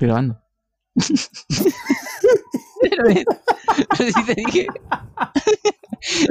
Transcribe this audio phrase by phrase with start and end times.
[0.00, 0.40] Estoy grabando.
[2.80, 3.04] pero,
[3.98, 4.66] pero si te dije.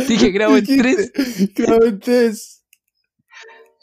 [0.07, 1.11] dije grabo en tres.
[1.55, 2.63] Grabo en tres.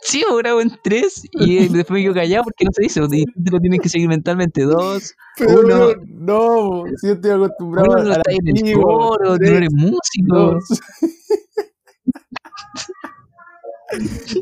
[0.02, 3.00] Sí, o grabo en tres y después me quedo callado porque no se dice.
[3.12, 4.62] Y tú lo tienes que seguir mentalmente.
[4.62, 5.89] Dos, Pero uno.
[6.07, 9.57] no, si yo estoy acostumbrado Uno no a está en el coro, tú Tres, no
[9.57, 10.37] eres músico.
[10.37, 10.64] dos.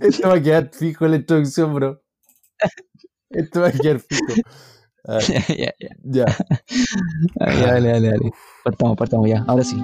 [0.00, 2.02] Esto va a quedar fijo en la introducción, bro.
[3.30, 4.22] Esto va a quedar fijo.
[5.48, 6.24] Ya, ya, ya,
[7.36, 8.32] dale, dale, dale.
[8.64, 9.44] Partamos, partamos ya.
[9.46, 9.76] Ahora sí.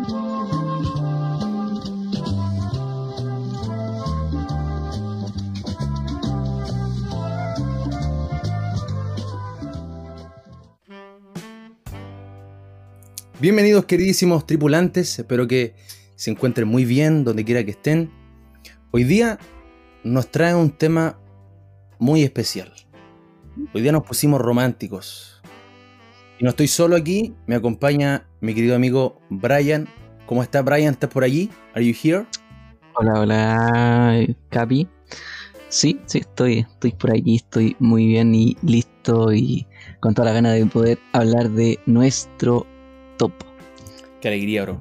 [13.40, 15.74] Bienvenidos queridísimos tripulantes, espero que
[16.14, 18.10] se encuentren muy bien donde quiera que estén.
[18.90, 19.38] Hoy día
[20.02, 21.18] nos trae un tema
[21.98, 22.72] muy especial.
[23.72, 25.40] Hoy día nos pusimos románticos.
[26.38, 29.88] Y no estoy solo aquí, me acompaña mi querido amigo Brian.
[30.26, 30.94] ¿Cómo está Brian?
[30.94, 31.50] ¿Estás por allí?
[31.74, 32.26] ¿Are you here?
[32.94, 34.88] Hola, hola, Capi.
[35.68, 39.66] Sí, sí, estoy, estoy por aquí, estoy muy bien y listo y
[40.00, 42.66] con toda la gana de poder hablar de nuestro
[43.18, 43.32] top.
[44.20, 44.80] Qué alegría, bro.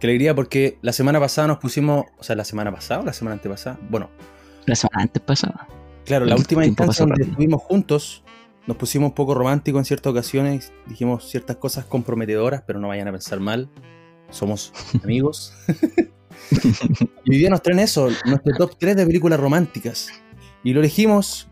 [0.00, 3.12] Qué alegría porque la semana pasada nos pusimos, o sea, la semana pasada o la
[3.12, 3.78] semana antepasada.
[3.90, 4.08] Bueno,
[4.66, 5.68] La semana antes pasada.
[6.04, 8.24] Claro, la última instancia donde estuvimos juntos,
[8.66, 13.08] nos pusimos un poco románticos en ciertas ocasiones, dijimos ciertas cosas comprometedoras, pero no vayan
[13.08, 13.70] a pensar mal,
[14.30, 14.72] somos
[15.04, 15.54] amigos.
[17.24, 20.08] y hoy día nos traen eso, nuestro top 3 de películas románticas.
[20.62, 21.48] Y lo elegimos,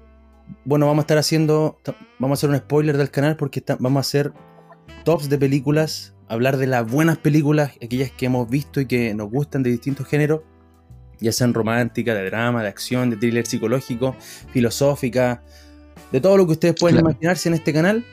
[0.64, 1.78] bueno, vamos a estar haciendo,
[2.18, 4.32] vamos a hacer un spoiler del canal porque está- vamos a hacer
[5.04, 9.30] tops de películas, hablar de las buenas películas, aquellas que hemos visto y que nos
[9.30, 10.40] gustan de distintos géneros,
[11.20, 14.16] ya sean romántica, de drama, de acción, de thriller psicológico,
[14.52, 15.42] filosófica,
[16.10, 17.10] de todo lo que ustedes pueden Claro.
[17.10, 18.04] imaginarse en este canal.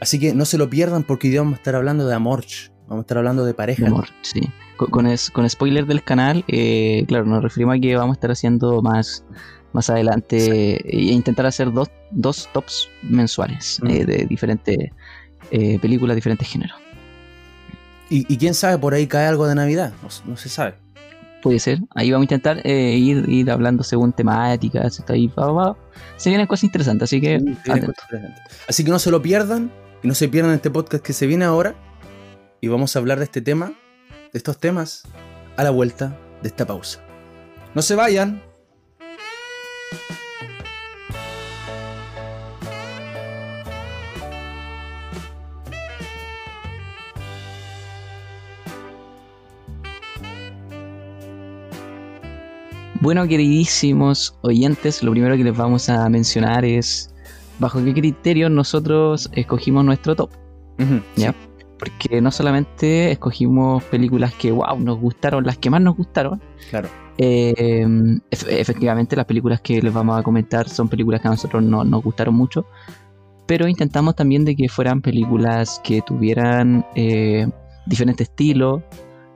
[0.00, 2.44] Así que no se lo pierdan porque hoy vamos a estar hablando de amor,
[2.88, 3.82] vamos a estar hablando de pareja.
[3.82, 4.40] De amor, sí.
[4.76, 8.16] Con, con, es- con spoiler del canal, eh, claro, nos referimos a que vamos a
[8.18, 9.24] estar haciendo más,
[9.72, 13.86] más adelante e intentar hacer dos, dos tops mensuales Mm.
[13.90, 14.76] eh, de diferentes
[15.50, 16.76] eh, películas, diferentes géneros.
[18.10, 19.92] Y, y quién sabe, por ahí cae algo de Navidad,
[20.26, 20.74] no se sabe.
[21.42, 21.80] Puede ser.
[21.94, 24.98] Ahí vamos a intentar eh, ir, ir hablando según temáticas.
[24.98, 25.76] Está ahí, va, va.
[26.16, 28.42] Se vienen cosas interesantes, así que Sí, interesantes.
[28.68, 29.72] Así que no se lo pierdan
[30.02, 31.74] y no se pierdan este podcast que se viene ahora.
[32.60, 33.72] Y vamos a hablar de este tema,
[34.32, 35.02] de estos temas,
[35.56, 37.00] a la vuelta de esta pausa.
[37.74, 38.40] No se vayan.
[53.02, 57.12] Bueno, queridísimos oyentes, lo primero que les vamos a mencionar es
[57.58, 60.30] bajo qué criterios nosotros escogimos nuestro top.
[61.16, 61.34] ¿ya?
[61.80, 66.40] Porque no solamente escogimos películas que, wow, nos gustaron, las que más nos gustaron.
[66.70, 66.88] Claro.
[67.18, 67.84] eh,
[68.30, 71.82] ef- efectivamente, las películas que les vamos a comentar son películas que a nosotros no
[71.82, 72.66] nos gustaron mucho.
[73.46, 77.48] Pero intentamos también de que fueran películas que tuvieran eh,
[77.86, 78.80] diferente estilo,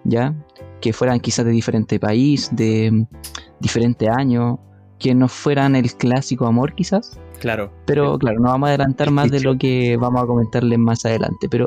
[0.04, 0.32] ¿ya?
[0.80, 3.06] Que fueran quizás de diferente país, de mm,
[3.60, 4.60] diferente año,
[4.98, 7.18] que no fueran el clásico amor quizás.
[7.40, 7.72] Claro.
[7.86, 11.48] Pero claro, no vamos a adelantar más de lo que vamos a comentarles más adelante.
[11.50, 11.66] Pero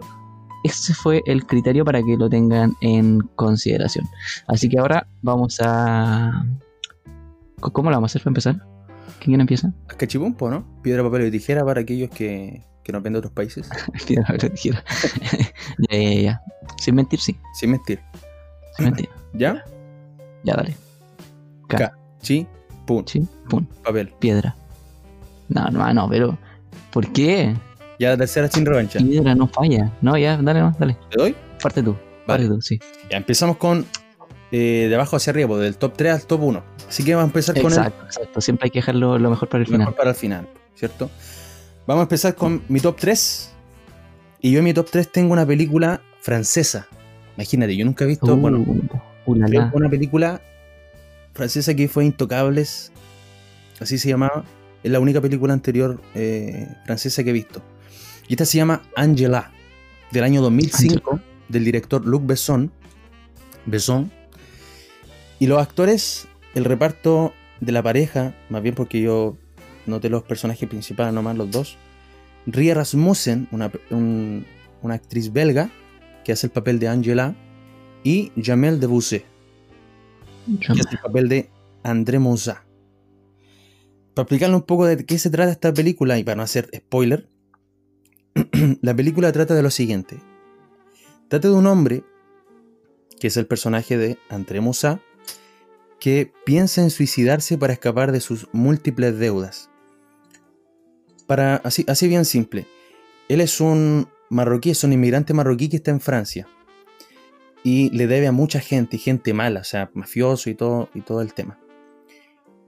[0.63, 4.05] ese fue el criterio para que lo tengan en consideración.
[4.47, 6.45] Así que ahora vamos a...
[7.59, 8.65] ¿Cómo ¿Cómo lo vamos a hacer para empezar?
[9.19, 9.73] ¿Quién empieza?
[9.97, 10.65] Cachipumpo, ¿no?
[10.81, 13.69] Piedra, papel y tijera para aquellos que, que nos ven de otros países.
[14.07, 14.83] Piedra, papel, tijera.
[15.89, 16.41] ya, ya, ya.
[16.77, 17.35] Sin mentir, sí.
[17.53, 17.99] Sin mentir.
[18.79, 19.09] Sin mentir.
[19.33, 19.63] ¿Ya?
[20.43, 20.75] Ya, dale.
[21.67, 22.47] Ca- Ca- Chi,
[22.85, 24.09] pum, Sí, pum, papel.
[24.19, 24.55] piedra.
[25.47, 26.37] No, no, no, pero...
[26.91, 27.55] ¿Por qué?
[27.99, 28.99] Ya la tercera sin revancha.
[28.99, 29.91] Piedra no falla.
[30.01, 30.97] No, ya, dale, dale.
[31.11, 31.35] ¿Te doy?
[31.61, 31.95] Parte tú.
[32.25, 32.79] Parte tú, sí.
[33.11, 33.85] Ya empezamos con
[34.51, 36.63] eh, de abajo hacia arriba, pues, del top 3 al top 1.
[36.87, 38.41] Así que vamos a empezar con el Exacto, exacto.
[38.41, 39.79] Siempre hay que dejarlo lo mejor para el final.
[39.81, 41.09] mejor para el final, ¿cierto?
[41.85, 43.51] Vamos a empezar con mi top 3.
[44.41, 46.87] Y yo en mi top 3 tengo una película francesa.
[47.39, 50.41] Imagínate, yo nunca he visto, Uh, bueno, uh, una película
[51.33, 52.91] francesa que fue Intocables,
[53.79, 54.43] así se llamaba.
[54.83, 57.61] Es la única película anterior eh, francesa que he visto.
[58.27, 59.51] Y esta se llama Angela,
[60.11, 62.71] del año 2005, del director Luc Besson.
[63.65, 64.11] Besson.
[65.39, 69.37] Y los actores, el reparto de la pareja, más bien porque yo
[69.85, 71.77] noté los personajes principales, nomás los dos.
[72.45, 74.45] Ria Rasmussen, una, un-
[74.81, 75.69] una actriz belga,
[76.29, 77.35] que hace el papel de Angela,
[78.03, 79.23] y Jamel Debussy,
[80.61, 81.49] que hace el papel de
[81.81, 82.67] André Moussa.
[84.13, 87.27] Para explicarle un poco de qué se trata esta película y para no hacer spoiler,
[88.83, 90.19] la película trata de lo siguiente.
[91.29, 92.03] Trata de un hombre,
[93.19, 95.01] que es el personaje de André Moussa,
[95.99, 99.71] que piensa en suicidarse para escapar de sus múltiples deudas.
[101.25, 102.67] Para, así, así bien simple.
[103.29, 106.47] Él es un marroquí, es un inmigrante marroquí que está en Francia.
[107.63, 111.21] Y le debe a mucha gente, gente mala, o sea, mafioso y todo, y todo
[111.21, 111.59] el tema.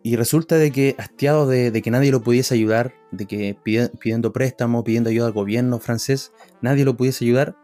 [0.03, 4.83] Y resulta de que, hastiado de, que nadie lo pudiese ayudar, de que pidiendo préstamo,
[4.83, 7.55] pidiendo ayuda al gobierno francés, nadie lo pudiese ayudar,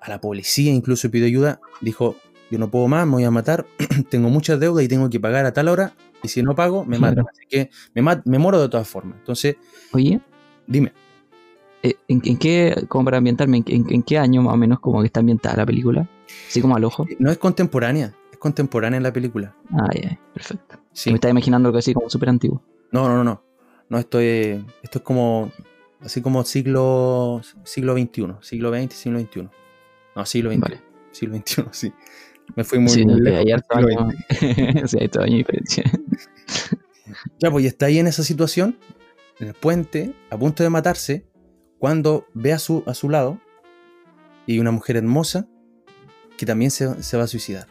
[0.00, 2.16] a la policía incluso pidió ayuda, dijo,
[2.50, 3.66] yo no puedo más, me voy a matar,
[4.10, 6.98] tengo muchas deudas y tengo que pagar a tal hora, y si no pago, me
[6.98, 7.24] matan.
[7.28, 9.18] Así que me, me muero de todas formas.
[9.18, 9.56] Entonces,
[9.92, 10.20] oye,
[10.66, 10.92] dime.
[11.82, 15.20] Eh, ¿En, qué, como para ambientarme, en, qué año más o menos como que está
[15.20, 16.08] ambientada la película?
[16.48, 17.06] Así como al ojo.
[17.18, 19.56] No es contemporánea, es contemporánea en la película.
[19.72, 20.78] Ah, ya, perfecto.
[20.92, 21.10] Sí.
[21.10, 22.62] Me estaba imaginando algo así como súper antiguo.
[22.92, 23.42] No, no, no, no.
[23.88, 24.64] No estoy.
[24.82, 25.50] Esto es como.
[26.00, 27.40] Así como siglo.
[27.64, 28.26] siglo XXI.
[28.40, 29.48] Siglo XX, siglo XXI.
[30.14, 30.60] No, siglo XX.
[30.60, 30.80] Vale.
[31.10, 31.92] Siglo XXI, sí.
[32.54, 33.44] Me fui muy, sí, lejos.
[34.90, 35.84] sí, hay todo año diferencia.
[37.38, 38.78] ya, pues, y está ahí en esa situación,
[39.38, 41.26] en el puente, a punto de matarse,
[41.82, 43.40] cuando ve a su, a su lado
[44.46, 45.48] y una mujer hermosa
[46.38, 47.66] que también se, se va a suicidar.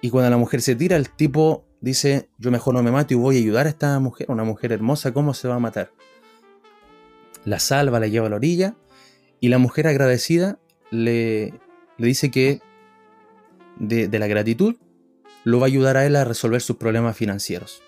[0.00, 3.16] Y cuando la mujer se tira, el tipo dice, yo mejor no me mato y
[3.16, 5.92] voy a ayudar a esta mujer, una mujer hermosa, ¿cómo se va a matar?
[7.44, 8.74] La salva, la lleva a la orilla
[9.38, 10.58] y la mujer agradecida
[10.90, 11.54] le,
[11.98, 12.60] le dice que
[13.78, 14.74] de, la gratitud
[15.44, 17.84] lo va a ayudar a él a resolver sus problemas financieros.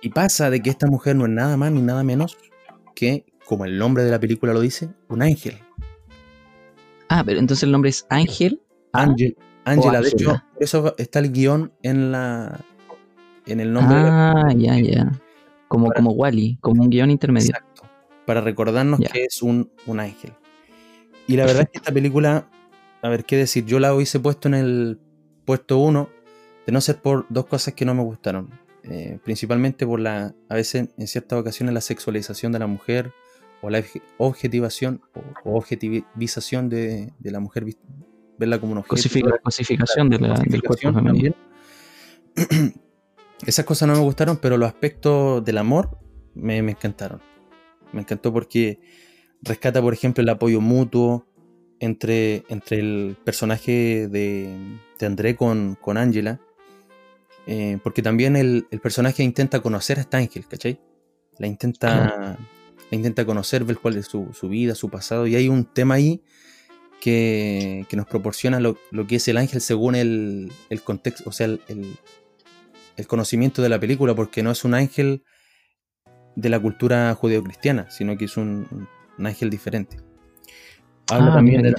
[0.00, 2.38] Y pasa de que esta mujer no es nada más ni nada menos
[2.94, 5.58] que, como el nombre de la película lo dice, un ángel.
[7.08, 8.62] Ah, pero entonces el nombre es Ángel.
[8.92, 9.36] Ángel.
[9.64, 12.60] Ángela, de hecho, eso está el guion en la
[13.46, 13.96] en el nombre.
[13.98, 15.10] Ah, ya, ya.
[15.66, 17.48] Como, como Wally, como un guion intermedio.
[17.48, 17.82] Exacto.
[18.24, 20.32] Para recordarnos que es un, un ángel.
[21.26, 22.48] Y la verdad es que esta película
[23.02, 25.00] a ver, qué decir, yo la hubiese puesto en el
[25.44, 26.08] puesto 1,
[26.66, 28.60] de no ser por dos cosas que no me gustaron.
[28.84, 33.12] Eh, principalmente por la, a veces en ciertas ocasiones, la sexualización de la mujer
[33.62, 33.82] o la
[34.18, 35.02] objetivación
[35.44, 37.66] o, objetivización de, la mujer,
[38.38, 39.38] verla como un objeto.
[39.42, 41.34] cosificación de del cuerpo femenino.
[43.46, 45.98] Esas cosas no me gustaron, pero los aspectos del amor
[46.34, 47.20] me encantaron.
[47.92, 48.80] Me encantó porque
[49.42, 51.26] rescata, por ejemplo, el apoyo mutuo,
[51.80, 54.54] entre, entre el personaje de,
[54.98, 56.40] de André con, con Angela,
[57.46, 60.78] eh, porque también el, personaje intenta conocer a esta ángel, ¿cachai?
[61.38, 62.38] La intenta, la
[62.96, 66.22] intenta conocer, ver cuál es su, vida, su pasado, y hay un tema ahí
[67.00, 68.76] que, nos proporciona lo,
[69.06, 70.50] que es el ángel según el,
[70.84, 71.60] contexto, o sea, el,
[72.96, 75.22] el, conocimiento de la película, porque no es un ángel
[76.36, 78.88] de la cultura judeocristiana, sino que es un
[79.18, 79.98] ángel diferente.
[81.10, 81.76] Habla, ah, también, de la,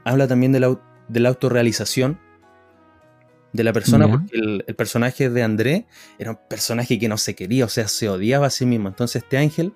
[0.04, 2.18] habla también de la, de la autorrealización
[3.52, 5.86] de la persona, porque el, personaje de André
[6.18, 8.88] era un personaje que no se quería, o sea, se odiaba a sí mismo.
[8.88, 9.74] Entonces este ángel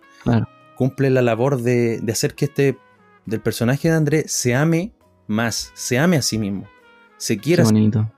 [0.78, 2.78] cumple la labor de, hacer que este,
[3.26, 4.92] del personaje de André, se ame
[5.26, 6.69] más, se ame a sí mismo,
[7.16, 7.64] se quiera.
[7.64, 8.12] Qué bonito.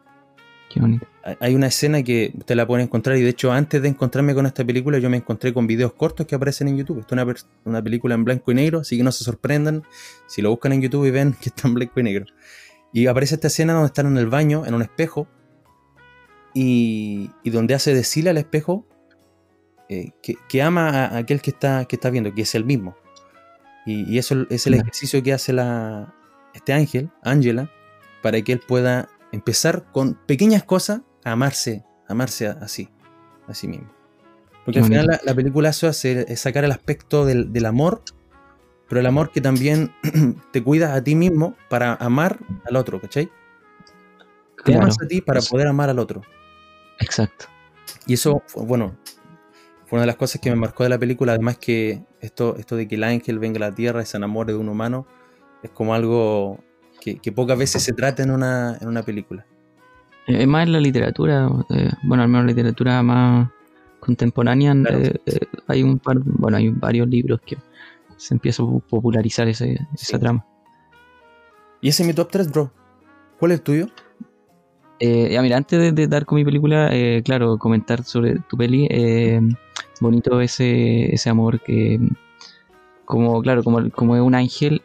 [0.68, 1.06] Qué bonito.
[1.40, 4.44] Hay una escena que usted la puede encontrar y de hecho antes de encontrarme con
[4.44, 7.00] esta película yo me encontré con videos cortos que aparecen en YouTube.
[7.00, 9.82] Esto es una, película en blanco y negro, así que no se sorprendan
[10.26, 12.26] si lo buscan en YouTube y ven que está en blanco y negro.
[12.92, 15.28] Y aparece esta escena donde están en el baño, en un espejo,
[16.54, 18.86] y, donde hace decir al espejo
[19.92, 22.96] eh, que, ama a aquel que está, que está viendo, que es el mismo.
[23.84, 26.14] Y, eso es el ejercicio que hace la,
[26.54, 27.68] este ángel, Ángela,
[28.22, 32.88] para que él pueda empezar con pequeñas cosas amarse, amarse así,
[33.48, 33.92] a sí mismo.
[34.64, 38.02] Porque al final la, película eso hace es sacar el aspecto del, amor,
[38.88, 39.92] pero el amor que también
[40.52, 43.28] te cuida a ti mismo para amar al otro, ¿cachai?
[44.64, 46.22] Te amas a ti para poder amar al otro.
[47.00, 47.46] Exacto.
[48.06, 48.94] Y eso, bueno,
[49.90, 52.76] fue una de las cosas que me marcó de la película, además que esto, esto
[52.76, 55.04] de que el ángel venga a la tierra y se enamore de un humano,
[55.64, 56.60] es como algo
[57.00, 59.44] que, pocas veces se trata en una, en una película.
[60.28, 63.50] Es más en la literatura, eh, bueno, al menos la literatura más
[63.98, 67.58] contemporánea, eh, eh, hay un par, bueno, hay varios libros que
[68.16, 70.46] se empieza a popularizar ese, esa trama.
[71.80, 72.72] ¿Y ese es mi top 3, bro?
[73.40, 73.86] ¿Cuál es el tuyo?
[75.00, 76.90] Ya mira, antes de, dar con mi película,
[77.24, 78.88] claro, comentar sobre tu peli,
[80.00, 81.98] bonito ese, ese amor que,
[83.04, 84.82] como, claro, como, como es un ángel,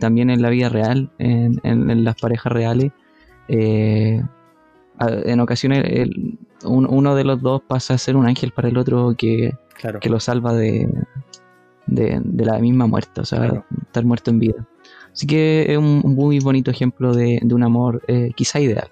[0.00, 2.92] también en la vida real, en, en las parejas reales,
[3.48, 4.22] eh,
[5.00, 6.08] en ocasiones
[6.64, 9.52] uno de los dos pasa a ser un ángel para el otro que,
[10.00, 10.88] que lo salva de,
[11.86, 13.64] de, de la misma muerte, o sea, Claro.
[13.82, 14.66] estar muerto en vida.
[15.12, 18.88] Así que es un, un muy bonito ejemplo de, de un amor eh, quizá ideal.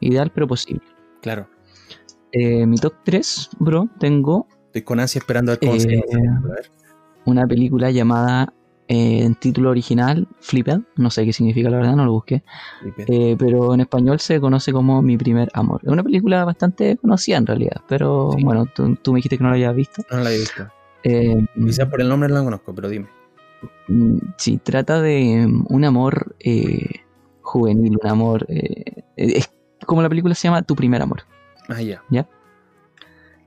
[0.00, 0.82] Ideal pero posible.
[1.20, 1.48] Claro.
[2.32, 6.04] Eh, mi top 3, bro, tengo Estoy con ansia esperando a ver cómo se llama
[6.08, 6.70] esa Eh,
[7.26, 8.52] una película llamada
[8.88, 12.42] eh, en título original Flipped, no sé qué significa la verdad, no lo busqué,
[13.06, 15.80] eh, pero en español se conoce como Mi primer amor.
[15.84, 18.42] Es una película bastante conocida en realidad, pero Sí.
[18.42, 20.02] bueno, tú, tú me dijiste que no la habías visto.
[20.10, 20.66] No la he visto.
[21.04, 23.08] Eh, Quizás por el nombre no la conozco, pero dime.
[23.88, 27.01] mm, sí, trata de mm, un amor eh,
[27.42, 28.46] juvenil, un amor...
[28.48, 29.50] eh, es
[29.86, 31.22] como la película se llama Tu primer amor.
[31.68, 32.02] Ah, ya.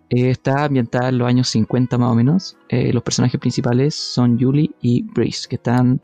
[0.10, 2.58] Eh, está ambientada en los años 50 más o menos.
[2.70, 6.02] Eh, los personajes principales son Julie y Brace, que están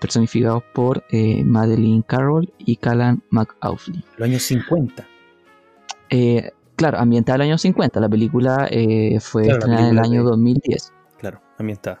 [0.00, 1.02] personificados por
[1.44, 3.92] Madeline Carroll y Callan McAuliffe.
[4.16, 5.06] Los años 50.
[6.10, 8.00] Eh, claro, ambientada en los años 50.
[8.00, 8.68] La película
[9.20, 12.00] fue Claro, estrenada en el año de- 2010 Claro, está.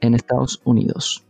[0.00, 1.24] en Estados Unidos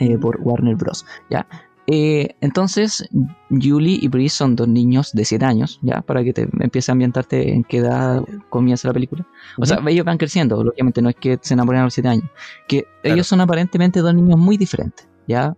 [0.00, 1.04] eh, por Warner Bros.
[1.30, 1.46] ¿ya?
[1.86, 3.06] Eh, entonces,
[3.50, 6.92] Julie y Brice son dos niños de 7 años, ya para que te empieces a
[6.92, 9.26] ambientarte en qué edad comienza la película.
[9.58, 12.24] O sea, ellos van creciendo, lógicamente no es que se enamoren a los 7 años,
[12.68, 13.14] que Claro.
[13.14, 15.54] ellos son aparentemente dos niños muy diferentes, ya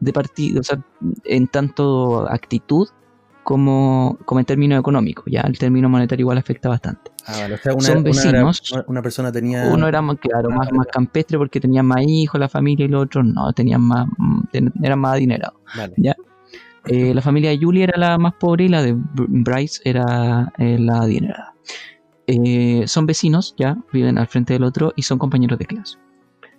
[0.00, 0.78] de partido, o sea,
[1.24, 2.88] en tanto actitud
[3.44, 7.10] como, como en términos económicos, ya el término monetario igual afecta bastante.
[7.26, 7.54] Ah, vale.
[7.54, 8.72] O sea, una, Son vecinos.
[8.72, 9.68] una, una persona tenía.
[9.72, 12.88] Uno era más, claro, Ah, más, más campestre porque tenían más hijos la familia y
[12.88, 14.06] los otros no, tenían más,
[14.82, 15.58] eran más adinerados.
[15.76, 15.94] Vale.
[16.86, 20.52] Eh, la familia de Julie era la más pobre y la de Br- Bryce era
[20.58, 21.54] eh, la adinerada.
[22.26, 25.96] Eh, son vecinos, ya, viven al frente del otro y son compañeros de clase.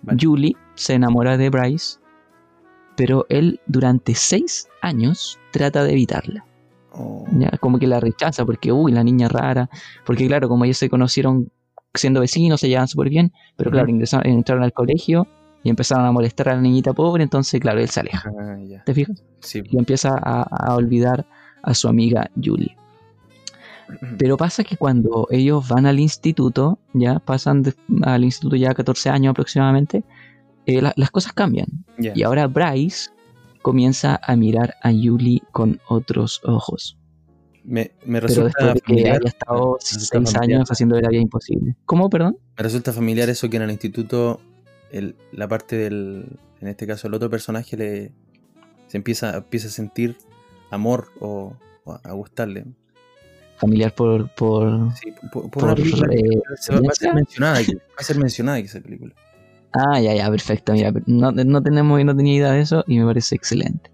[0.02, 0.18] Vale.
[0.20, 1.98] Julie se enamora de Bryce,
[2.96, 6.46] pero él durante seis años trata de evitarla.
[6.96, 7.50] Oh, ¿ya?
[7.60, 9.68] Como que la rechaza porque, uy, la niña rara.
[10.06, 11.50] Porque, claro, como ellos se conocieron
[11.92, 15.26] siendo vecinos, se llevan súper bien, pero claro, ingresaron, entraron al colegio
[15.62, 18.30] y empezaron a molestar a la niñita pobre, entonces, claro, él se aleja.
[18.38, 18.56] Ah.
[18.84, 19.22] ¿Te fijas?
[19.40, 19.62] Sí.
[19.64, 21.24] y empieza a, a olvidar
[21.62, 22.76] a su amiga Julie.
[24.18, 29.10] Pero pasa que cuando ellos van al instituto, ya pasan de- al instituto ya 14
[29.10, 30.02] años aproximadamente,
[30.66, 31.66] eh, la- las cosas cambian.
[31.98, 33.10] Y ahora Bryce
[33.64, 36.98] comienza a mirar a Julie con otros ojos.
[37.64, 39.16] Me, me Pero resulta después de que familiar.
[39.16, 40.58] haya estado me resulta 6 familiar.
[40.58, 41.74] años haciendo la vida imposible.
[41.86, 42.36] ¿Cómo, perdón?
[42.58, 44.38] Me resulta familiar eso que en el instituto
[44.92, 46.26] el- la parte del,
[46.60, 48.12] en este caso el otro personaje le
[48.86, 50.18] se empieza, empieza a sentir
[50.70, 51.54] amor o,
[51.84, 52.66] o a gustarle.
[53.56, 54.28] Familiar por...
[54.34, 54.92] por...
[54.94, 56.20] Sí, por, por Por, una película eh,
[56.70, 59.14] va, va a ser mencionada aquí, va a ser mencionada aquí esa película.
[59.74, 60.72] Ah, ya, ya, perfecto.
[60.72, 63.90] Mira, no, no tenemos, no tenía idea de eso y me parece excelente.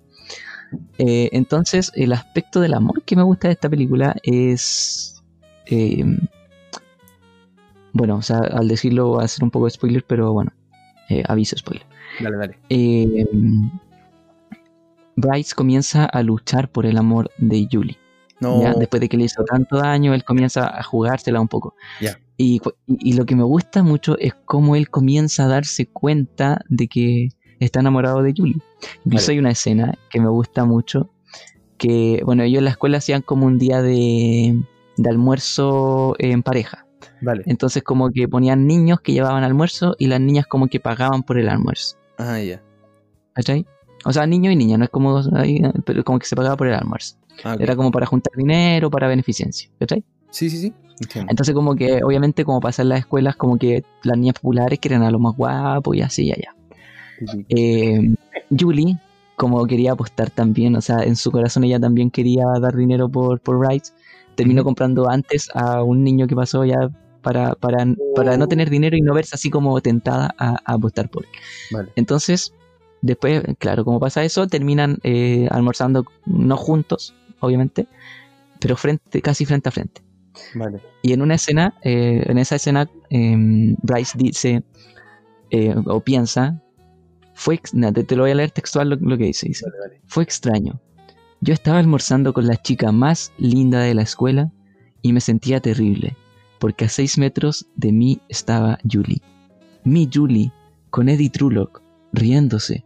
[0.98, 5.22] Eh, entonces, el aspecto del amor que me gusta de esta película es.
[5.66, 6.04] eh,
[7.92, 10.52] bueno, o sea, al decirlo va a ser un poco de spoiler, pero bueno,
[11.08, 11.84] eh, aviso spoiler.
[12.20, 12.58] Dale, dale.
[15.16, 17.98] Bryce comienza a luchar por el amor de Julie.
[18.38, 18.74] No, ¿ya?
[18.74, 21.74] Después de que le hizo tanto daño, él comienza a jugársela un poco.
[22.00, 22.18] Ya.
[22.42, 27.28] Y, lo que me gusta mucho es cómo él comienza a darse cuenta de que
[27.58, 28.62] está enamorado de Julie.
[29.04, 29.32] Incluso Vale.
[29.34, 31.10] hay una escena que me gusta mucho,
[31.76, 34.58] que, bueno, ellos en la escuela hacían como un día de,
[34.96, 36.86] de almuerzo en pareja.
[37.20, 37.42] vale.
[37.44, 41.38] Entonces como que ponían niños que llevaban almuerzo y las niñas como que pagaban por
[41.38, 41.98] el almuerzo.
[42.16, 42.62] Ah, ya.
[43.34, 43.66] ¿Cachai?
[44.06, 45.22] O sea, niño y niña, no es como,
[45.84, 47.16] pero como que se pagaba por el almuerzo.
[47.44, 47.56] Ah.
[47.60, 50.02] Era como para juntar dinero, para beneficencia, ¿cachai?
[50.30, 50.72] Sí, sí, sí.
[51.00, 51.30] Entiendo.
[51.30, 55.02] Entonces como que, obviamente, como pasa en las escuelas, como que las niñas populares quieren
[55.02, 56.54] a lo más guapo y así y allá.
[57.48, 58.14] Eh,
[58.58, 58.98] Julie,
[59.36, 63.40] como quería apostar también, o sea, en su corazón ella también quería dar dinero por,
[63.40, 63.94] por rights,
[64.34, 66.90] terminó comprando antes a un niño que pasó ya
[67.22, 71.10] para, para, para no tener dinero y no verse así como tentada a, a apostar
[71.10, 71.30] por él.
[71.70, 71.92] Vale.
[71.96, 72.54] Entonces,
[73.02, 77.86] después, claro, como pasa eso, terminan eh, almorzando, no juntos, obviamente,
[78.60, 80.02] pero frente, casi frente a frente.
[80.54, 80.80] Vale.
[81.02, 84.62] Y en una escena, eh, en esa escena, em, Bryce dice
[85.50, 86.62] eh, o piensa,
[87.34, 89.78] fue, na, te, te lo voy a leer textual lo, lo que dice, dice, Vale,
[89.80, 90.00] vale.
[90.06, 90.80] fue extraño.
[91.40, 94.52] Yo estaba almorzando con la chica más linda de la escuela
[95.02, 96.16] y me sentía terrible,
[96.58, 99.22] porque a seis metros de mí estaba Julie.
[99.84, 100.52] Mi Julie,
[100.90, 101.82] con Eddie Trulock,
[102.12, 102.84] riéndose.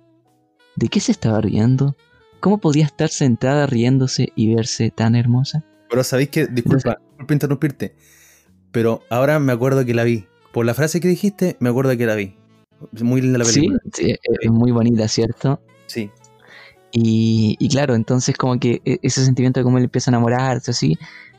[0.77, 1.97] ¿De qué se estaba riendo?
[2.39, 5.65] ¿Cómo podía estar sentada riéndose y verse tan hermosa?
[5.91, 7.95] Pero sabéis que, disculpa, disculpa interrumpirte,
[8.71, 10.27] pero ahora me acuerdo que la vi.
[10.53, 12.35] Por la frase que dijiste, me acuerdo que la vi.
[13.03, 13.79] Muy linda la película.
[13.93, 15.61] sí, es- es muy bonita, ¿cierto?
[15.87, 16.11] Sí.
[16.93, 20.71] Y, y claro, entonces como que e- ese sentimiento de cómo él empieza a enamorarse,
[20.71, 20.97] así,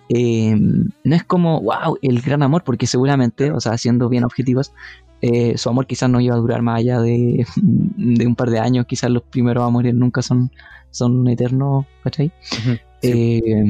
[0.09, 4.73] eh, no es como, wow, el gran amor, porque seguramente, o sea, siendo bien objetivos,
[5.21, 8.59] eh, su amor quizás no iba a durar más allá de, de, un par de
[8.59, 10.51] años, quizás los primeros amores nunca son,
[10.91, 12.31] son eternos, ¿cachai?
[13.01, 13.63] Eh,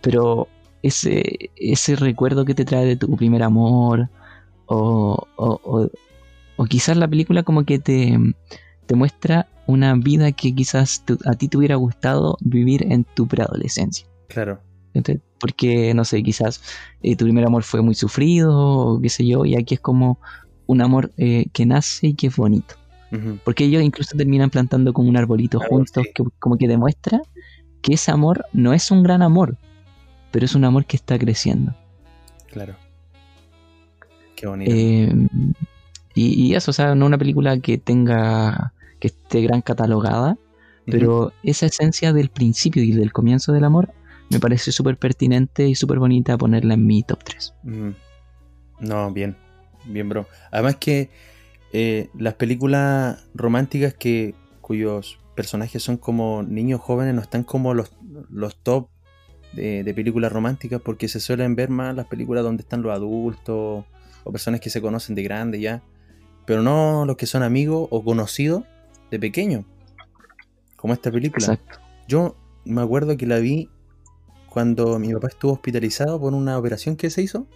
[0.00, 0.48] pero
[0.82, 4.08] ese, ese recuerdo que te trae de tu primer amor,
[4.66, 5.90] o, o,
[6.56, 8.18] o, quizás la película como que te,
[8.86, 14.06] te muestra una vida que quizás a ti te hubiera gustado vivir en tu preadolescencia.
[14.28, 14.60] Claro.
[15.40, 16.62] Porque, no sé, quizás
[17.02, 20.18] eh, tu primer amor fue muy sufrido, o qué sé yo, y aquí es como
[20.66, 22.76] un amor eh, que nace y que es bonito.
[23.44, 27.20] Porque ellos incluso terminan plantando como un arbolito juntos, que como que demuestra
[27.82, 29.58] que ese amor no es un gran amor,
[30.32, 31.74] pero es un amor que está creciendo.
[32.50, 32.74] Claro.
[34.34, 34.72] Qué bonito.
[34.74, 35.28] Em,
[36.14, 40.36] y, eso, o sea, no una película que tenga, que esté gran catalogada,
[40.84, 43.92] pero esa esencia del principio y del comienzo del amor
[44.30, 47.54] me parece súper pertinente y súper bonita ponerla en mi top 3.
[48.80, 49.36] No, bien,
[49.86, 50.26] bien, bro.
[50.50, 51.10] Además que
[51.72, 57.92] eh, las películas románticas que cuyos personajes son como niños jóvenes no están como los,
[58.28, 58.88] los top
[59.52, 63.84] de, películas románticas porque se suelen ver más las películas donde están los adultos
[64.24, 65.82] o personas que se conocen de grande ya,
[66.46, 68.64] pero no los que son amigos o conocidos
[69.10, 69.64] de pequeño,
[70.76, 71.58] como esta película.
[72.08, 73.68] Yo me acuerdo que la vi
[74.48, 77.46] cuando mi papá estuvo hospitalizado por una operación que se hizo.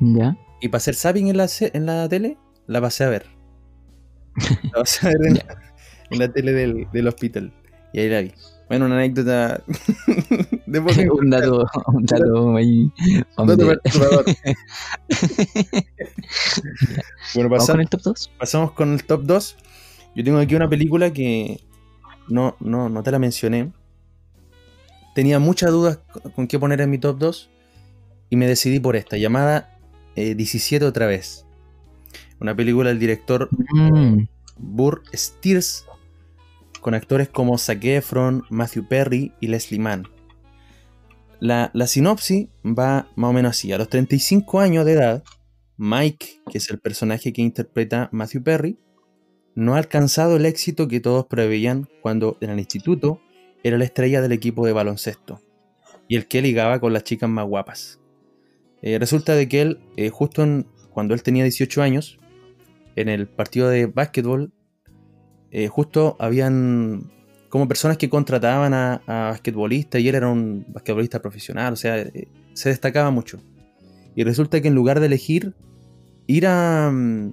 [0.00, 0.36] Ya.
[0.60, 2.36] Y para hacer zapping en la, en la tele,
[2.66, 3.26] la pasé a ver.
[4.72, 5.26] La pasé a ver
[6.10, 7.52] en, la, tele del, del, hospital.
[7.92, 8.32] Y ahí la vi.
[8.68, 9.62] Bueno, una anécdota.
[10.66, 10.78] de
[11.10, 12.92] un dato, un dato ahí.
[13.36, 14.24] Un dato perturbador.
[17.34, 18.30] bueno, pasamos con el top 2.
[18.38, 19.56] Pasamos con el top 2.
[20.16, 21.60] Yo tengo aquí una película que
[22.28, 23.72] no, no, no te la mencioné
[25.14, 26.00] tenía muchas dudas
[26.34, 27.50] con qué poner en mi top 2
[28.30, 29.78] y me decidí por esta, llamada
[30.16, 31.46] 17 eh, otra vez.
[32.40, 34.24] Una película del director mm.
[34.58, 35.86] Burr Steers
[36.84, 40.06] con actores como Zac Efron, Matthew Perry y Leslie Mann.
[41.40, 43.72] La, la, sinopsis va más o menos así.
[43.72, 45.24] A los 35 años de edad,
[45.78, 48.78] Mike, que es el personaje que interpreta Matthew Perry,
[49.54, 53.18] no ha alcanzado el éxito que todos preveían cuando en el instituto
[53.62, 55.40] era la estrella del equipo de baloncesto
[56.06, 57.98] y el que ligaba con las chicas más guapas.
[58.82, 60.46] Eh, resulta de que él, eh, justo
[60.90, 62.18] cuando él tenía 18 años,
[62.94, 64.52] en el partido de básquetbol,
[65.54, 67.12] eh, justo habían
[67.48, 72.04] como personas que contrataban a, basquetbolistas y él era un basquetbolista profesional, o sea,
[72.54, 73.38] se destacaba mucho.
[74.16, 75.54] Y resulta que en lugar de elegir
[76.26, 77.32] ir a, mm,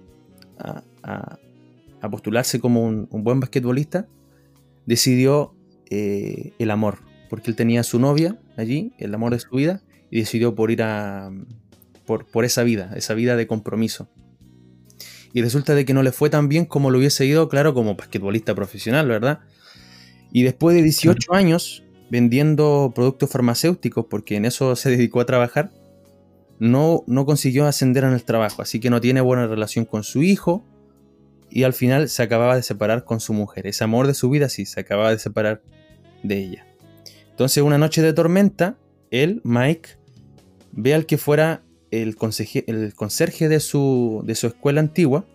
[1.01, 4.07] a, postularse como un, buen basquetbolista,
[4.85, 5.55] decidió
[5.89, 9.81] eh, el amor, porque él tenía a su novia allí, el amor de su vida,
[10.11, 11.31] y decidió por ir a.
[12.05, 14.09] por, por esa vida, esa vida de compromiso.
[15.33, 17.95] Y resulta de que no le fue tan bien como lo hubiese ido, claro, como
[17.95, 19.39] basquetbolista profesional, ¿verdad?
[20.31, 25.71] Y después de 18 años vendiendo productos farmacéuticos, porque en eso se dedicó a trabajar,
[26.59, 30.21] no, no consiguió ascender en el trabajo, así que no tiene buena relación con su
[30.21, 30.65] hijo,
[31.49, 33.67] y al final se acababa de separar con su mujer.
[33.67, 35.61] Ese amor de su vida sí, se acababa de separar
[36.23, 36.65] de ella.
[37.29, 38.77] Entonces, una noche de tormenta,
[39.09, 39.89] él, Mike,
[40.71, 45.25] ve al que fuera el, conserje de su, de su escuela antigua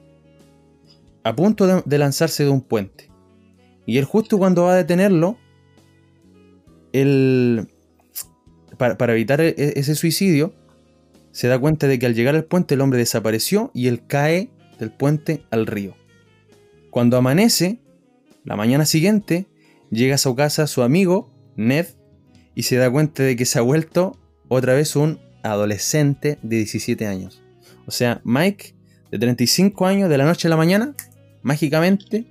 [1.23, 3.11] a punto de, lanzarse de un puente.
[3.85, 5.37] Y él justo cuando va a detenerlo,
[8.79, 10.55] para, para, evitar e, e, ese suicidio,
[11.33, 14.51] se da cuenta de que al llegar al puente el hombre desapareció y él cae
[14.79, 15.95] del puente al río.
[16.91, 17.81] Cuando amanece,
[18.45, 19.47] la mañana siguiente,
[19.91, 21.87] llega a su casa su amigo, Ned,
[22.55, 24.17] y se da cuenta de que se ha vuelto
[24.49, 27.43] otra vez un adolescente de 17 años.
[27.87, 28.75] O sea, Mike,
[29.11, 30.95] de 35 años, de la noche a la mañana,
[31.43, 32.27] mágicamente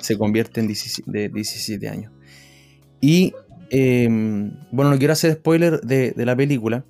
[0.00, 2.12] se convierte en 17, de 17 años.
[3.00, 3.34] Y
[3.70, 6.84] em, bueno, no quiero hacer spoiler de, la película,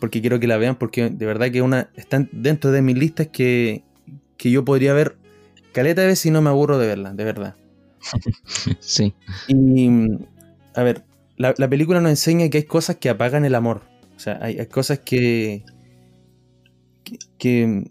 [0.00, 3.28] porque quiero que la vean, porque de verdad que una están dentro de mis listas
[3.28, 3.82] que,
[4.36, 5.16] que yo podría ver
[5.72, 7.56] caleta de veces y no me aburro de verla, de verdad.
[8.80, 9.14] sí.
[9.48, 9.88] Y,
[10.74, 11.04] a ver,
[11.36, 13.82] la, película nos enseña que hay cosas que apagan el amor.
[14.24, 15.64] Sea, hay, cosas que,
[17.38, 17.84] que,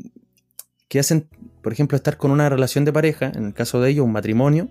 [0.88, 1.28] que, hacen,
[1.62, 4.70] por ejemplo, estar con una relación de pareja, en el caso de ellos, un matrimonio,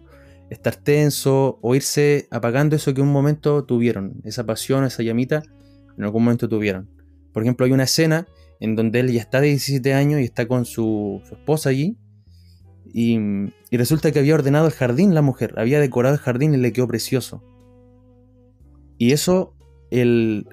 [0.51, 5.43] estar tenso o irse apagando eso que un momento tuvieron, esa pasión, esa llamita,
[5.97, 6.91] en algún momento tuvieron.
[7.33, 8.27] Por ejemplo, hay una escena
[8.61, 11.97] en donde él ya está de 17 años y está con su, su esposa allí,
[12.93, 13.19] y,
[13.71, 16.87] resulta que había ordenado el jardín la mujer, había decorado el jardín y le quedó
[16.87, 17.43] precioso.
[18.99, 19.55] Y eso,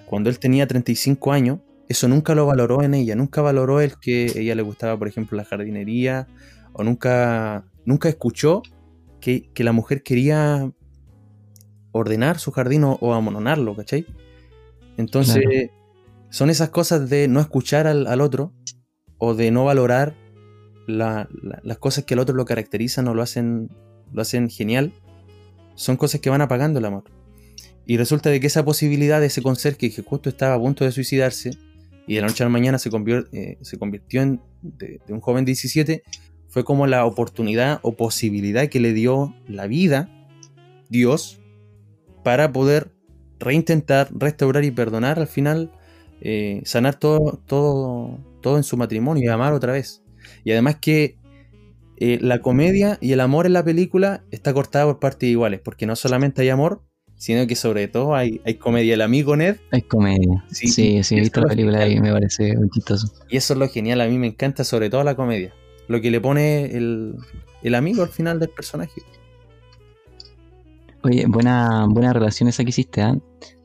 [0.06, 4.26] cuando él tenía 35 años, eso nunca lo valoró en ella, nunca valoró el que
[4.36, 6.28] ella le gustaba, por ejemplo, la jardinería,
[6.74, 8.62] o nunca, nunca escuchó
[9.22, 10.72] que, la mujer quería
[11.92, 14.06] ordenar su jardín o, amononarlo, ¿cachai?
[14.98, 15.72] Entonces,
[16.30, 18.54] son esas cosas de no escuchar al, otro
[19.18, 20.16] o de no valorar
[20.86, 23.70] las cosas que al otro lo caracterizan o lo hacen,
[24.12, 24.94] lo hacen genial,
[25.76, 27.19] son cosas que van apagando el amor.
[27.90, 30.92] Y resulta de que esa posibilidad de ese conserje que justo estaba a punto de
[30.92, 31.58] suicidarse,
[32.06, 36.04] y de la noche a la mañana se, eh, convirtió en de, un joven 17,
[36.50, 40.08] fue como la oportunidad o posibilidad que le dio la vida,
[40.90, 41.42] Dios,
[42.24, 42.92] para poder
[43.40, 45.72] reintentar, restaurar y perdonar al final,
[46.22, 50.04] eh, sanar todo, todo, todo en su matrimonio y amar otra vez.
[50.44, 51.18] Y además que
[51.98, 55.88] eh, la comedia y el amor en la película está cortada por partes iguales, porque
[55.88, 56.84] no solamente hay amor,
[57.20, 58.94] sino que sobre todo hay, hay comedia.
[58.94, 59.58] El amigo Ned.
[59.72, 60.44] Hay comedia.
[60.52, 63.12] Sí, sí, he visto la película y me parece muy chistoso.
[63.30, 65.54] Y eso es lo genial, a mí me encanta sobre todo la comedia.
[65.90, 69.02] Lo que le pone el, amigo al final del personaje.
[71.04, 73.20] Oye, buena, buena relación esa que hiciste, ¿eh?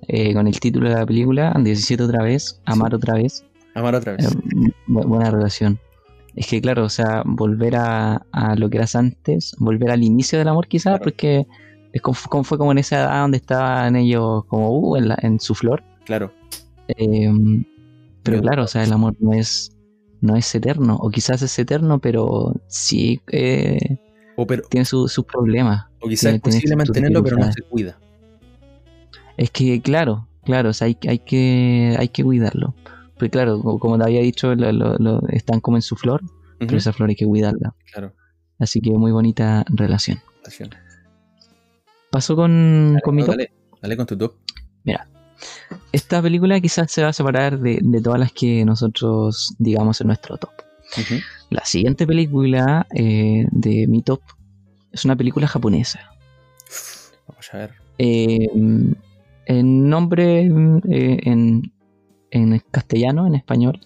[0.09, 3.45] eh con el título de la película, 17 otra vez, Amar otra vez.
[3.75, 4.33] Amar otra vez.
[4.33, 5.79] Eh, buena relación.
[6.35, 10.49] Es que claro, o sea, volver a, lo que eras antes, volver al inicio del
[10.49, 11.47] amor quizás, porque
[11.95, 15.85] es como, fue como en esa edad donde estaban ellos como uh, en, su flor.
[16.05, 16.35] Claro.
[16.89, 17.65] Em,
[18.25, 19.77] pero claro, o sea, el amor no es,
[20.21, 23.97] no es eterno, o quizás es eterno, pero sí eh,
[24.71, 25.87] tiene sus problemas.
[26.01, 27.97] O quizás es posible mantenerlo, pero no se cuida.
[29.37, 32.75] Es que, claro, claro, o sea, hay, hay, que, hay que cuidarlo.
[33.15, 34.53] Porque claro, como te había dicho,
[35.29, 36.23] están como en su flor,
[36.59, 37.73] pero esa flor hay que cuidarla.
[37.93, 38.13] Claro.
[38.59, 40.19] Así que muy bonita relación.
[40.43, 40.71] relación.
[42.15, 43.35] Paso con, con mi top.
[43.83, 44.35] Dale, con tu top.
[44.85, 45.09] Mira,
[45.91, 50.37] esta película quizás se va a separar de, todas las que nosotros digamos en nuestro
[50.37, 50.53] top.
[51.51, 54.21] La siguiente película eh, de mi top
[54.93, 56.09] es una película japonesa.
[57.27, 57.73] Vamos a ver.
[57.99, 58.47] Eh,
[59.47, 61.73] el nombre eh, en,
[62.31, 63.81] en, castellano, en español,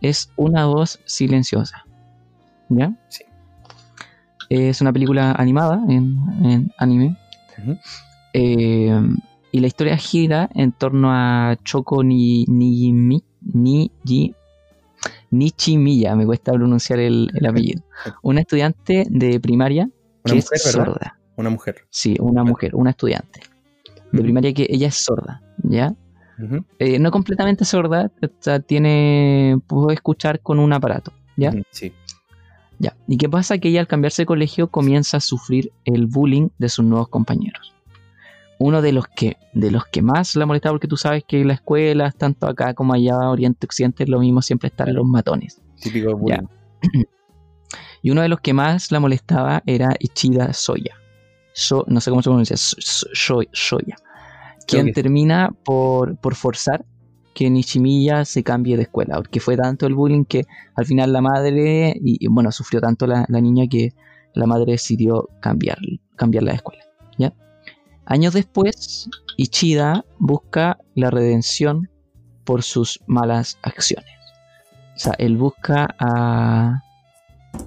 [0.00, 1.84] es Una voz silenciosa.
[2.70, 2.92] ¿Ya?
[3.08, 3.22] Sí.
[4.48, 7.21] Es una película animada en, en anime
[8.32, 9.00] eh,
[9.50, 14.34] y la historia gira en torno a Choco ni, ni, ni, ni,
[15.30, 17.82] Nichimiya, me cuesta pronunciar el, apellido.
[18.22, 19.88] Una estudiante de primaria
[20.24, 21.18] que es sorda.
[21.36, 21.86] Una mujer.
[21.90, 23.40] Sí, una mujer, una estudiante
[24.12, 25.94] de primaria que ella es sorda, ¿ya?
[26.78, 31.52] Eh, no completamente sorda, o tiene, puede escuchar con un aparato, ¿ya?
[31.70, 31.92] Sí.
[32.82, 32.96] Ya.
[33.06, 33.58] ¿Y qué pasa?
[33.58, 37.72] Que ella al cambiarse de colegio comienza a sufrir el bullying de sus nuevos compañeros.
[38.58, 41.46] Uno de los que, de los que más la molestaba, porque tú sabes que en
[41.46, 45.62] la escuela, tanto acá como allá, Oriente Occidente, es lo mismo, siempre están los matones.
[45.80, 46.46] Típico bullying.
[48.04, 50.96] Y uno de los que más la molestaba era Ichida Soya.
[51.86, 53.96] no sé cómo se pronuncia, Soya.
[54.66, 56.84] Quien termina por, por forzar
[57.34, 61.20] que Nishimiya se cambie de escuela, porque fue tanto el bullying que al final la
[61.20, 63.92] madre, y, bueno, sufrió tanto la, niña que
[64.34, 65.78] la madre decidió cambiar,
[66.16, 66.84] cambiarla de escuela.
[67.18, 67.32] ¿ya?
[68.04, 71.88] Años después, Ichida busca la redención
[72.44, 74.10] por sus malas acciones.
[74.94, 76.82] O sea, él busca a,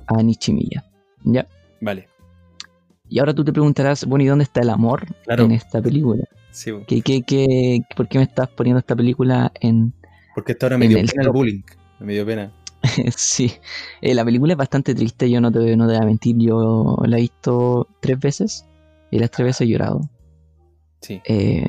[0.08, 0.86] a Nishimiya.
[1.24, 1.48] ¿Ya?
[1.82, 2.08] Vale.
[3.10, 6.24] Y ahora tú te preguntarás, bueno, ¿y dónde está el amor en esta película?
[6.88, 9.94] ¿Qué, por qué me estás poniendo esta película en.
[10.34, 11.62] Porque esta ahora me dio pena el bullying.
[12.00, 12.52] Me dio pena.
[13.16, 13.52] sí.
[14.02, 16.38] Eh, la película es bastante triste, yo no te, no te voy a mentir.
[16.38, 18.66] Yo la he visto tres veces
[19.12, 20.10] y las tres veces he llorado.
[21.02, 21.22] Sí.
[21.26, 21.66] Eh,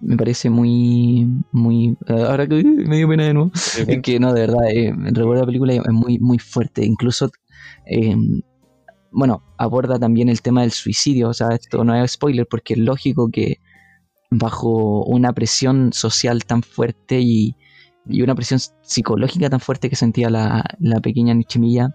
[0.00, 1.26] me parece muy.
[1.52, 3.50] muy ahora que me dio pena de nuevo.
[3.54, 6.84] Es que no, de verdad, eh, recuerdo la película es muy, muy fuerte.
[6.84, 7.30] Incluso.
[7.86, 8.16] Eh,
[9.10, 11.28] bueno, aborda también el tema del suicidio.
[11.28, 13.58] O sea, esto no es spoiler porque es lógico que
[14.30, 17.56] bajo una presión social tan fuerte y,
[18.06, 20.64] una presión psicológica tan fuerte que sentía la,
[21.02, 21.94] pequeña Nichimilla,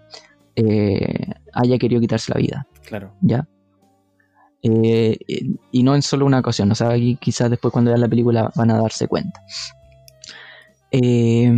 [0.56, 2.66] eh, haya querido quitarse la vida.
[2.84, 3.14] Claro.
[3.20, 3.46] ¿Ya?
[4.62, 5.18] Eh,
[5.70, 8.50] y no en solo una ocasión, o sea, aquí quizás después cuando vean la película
[8.56, 9.40] van a darse cuenta.
[10.90, 11.52] Eh,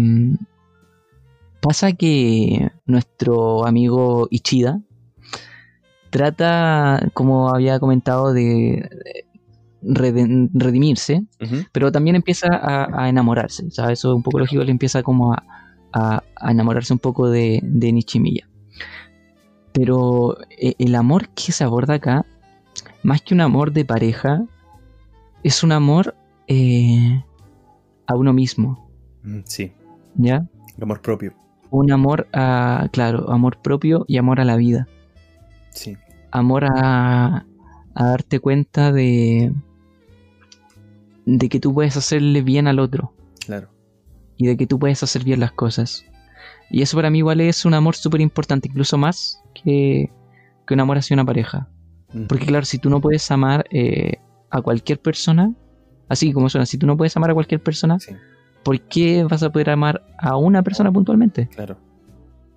[1.61, 4.83] pasa que nuestro amigo Ichida
[6.11, 8.89] trata, como había comentado, de,
[9.83, 11.25] redimirse,
[11.73, 13.64] pero también empieza a, enamorarse.
[13.64, 17.92] O eso es un poco lógico, le empieza como a, enamorarse un poco de, de
[17.92, 18.49] Nichimiya.
[19.73, 22.27] Pero eh, el amor que se aborda acá,
[23.03, 24.45] más que un amor de pareja,
[25.42, 26.14] es un amor
[26.47, 27.23] eh,
[28.07, 28.88] a uno mismo.
[29.23, 29.73] Mm, Sí,
[30.14, 30.47] ¿ya?
[30.81, 31.35] amor propio.
[31.71, 34.88] Un amor a, claro, amor propio y amor a la vida.
[35.71, 35.97] Sí,
[36.31, 37.47] Amor a,
[37.95, 39.53] a darte cuenta de,
[41.27, 43.69] de que tú puedes hacerle bien al otro claro.
[44.37, 46.05] y de que tú puedes hacer bien las cosas.
[46.71, 50.11] Y eso para mí igual es un amor súper importante, incluso más que,
[50.67, 51.69] que un amor hacia una pareja.
[52.29, 54.17] Porque claro, si tú no puedes amar eh,
[54.51, 55.55] a cualquier persona,
[56.09, 58.15] así como suena, si tú no puedes amar a cualquier persona, Sí,
[58.63, 61.49] ¿por qué vas a poder amar a una persona puntualmente?
[61.49, 61.79] claro.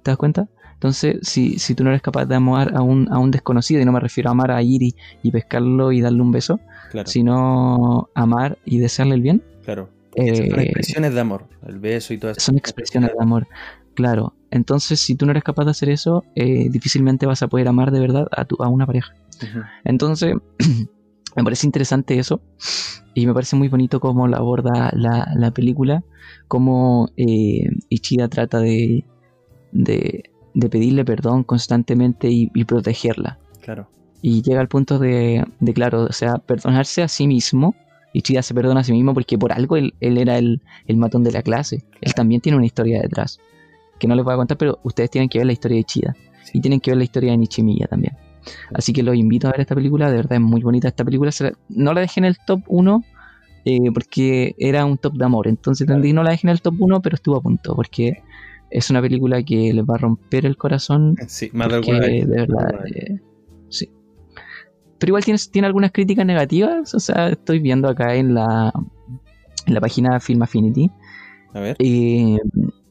[0.04, 0.48] ¿Te das cuenta?
[0.76, 3.86] Entonces, si, si tú no eres capaz de amar a un, a un desconocido, y
[3.86, 6.60] no me refiero a amar a ir y, y pescarlo y darle un beso,
[6.92, 9.90] Claro, sino amar y desearle el bien, claro.
[10.16, 12.40] Son eh, expresiones de amor, el beso y todo eso.
[12.40, 13.48] son expresiones de amor.
[13.96, 17.68] Claro, entonces si tú no eres capaz de hacer eso, eh, difícilmente vas a poder
[17.68, 19.14] amar de verdad a, tu, a una pareja.
[19.84, 20.36] Entonces,
[21.36, 22.42] me parece interesante eso
[23.14, 26.04] y me parece muy bonito cómo lo aborda la, la película,
[26.48, 29.06] cómo eh, Ichida trata de,
[29.72, 30.24] de,
[30.56, 33.38] de pedirle perdón constantemente y, y protegerla.
[33.62, 33.88] Claro,
[34.22, 37.76] Y llega al punto de, de, claro, o sea, perdonarse a sí mismo.
[38.14, 41.24] Ichida se perdona a sí mismo porque por algo él, él era el, el matón
[41.24, 41.84] de la clase.
[42.02, 43.40] Él también tiene una historia detrás,
[44.00, 46.16] que no les voy a contar, pero ustedes tienen que ver la historia de Ichida.
[46.44, 48.14] sí, Y tienen que ver la historia de Nichimiya también.
[48.74, 51.32] Así que los invito a ver esta película, de verdad es muy bonita esta película.
[51.40, 53.04] la- no la dejé en el top 1
[53.66, 55.48] eh, porque era un top de amor.
[55.48, 56.02] Entonces Claro.
[56.14, 58.22] no la dejé en el top 1, pero estuvo a punto porque
[58.76, 61.16] es una película que les va a romper el corazón.
[61.28, 63.22] sí, más de Porque alguna de verdad, eh,
[63.70, 63.90] sí.
[65.00, 66.94] Pero igual tiene, tiene algunas críticas negativas.
[66.94, 68.74] O sea, estoy viendo acá en la,
[69.66, 70.92] en la página Film Affinity.
[71.54, 72.38] A ver, Eh,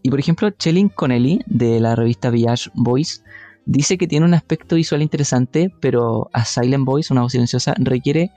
[0.02, 3.20] y por ejemplo, Chelin Connelly de la revista Village Voice
[3.66, 8.30] dice que tiene un aspecto visual interesante, pero a Silent Voice, una voz silenciosa, requiere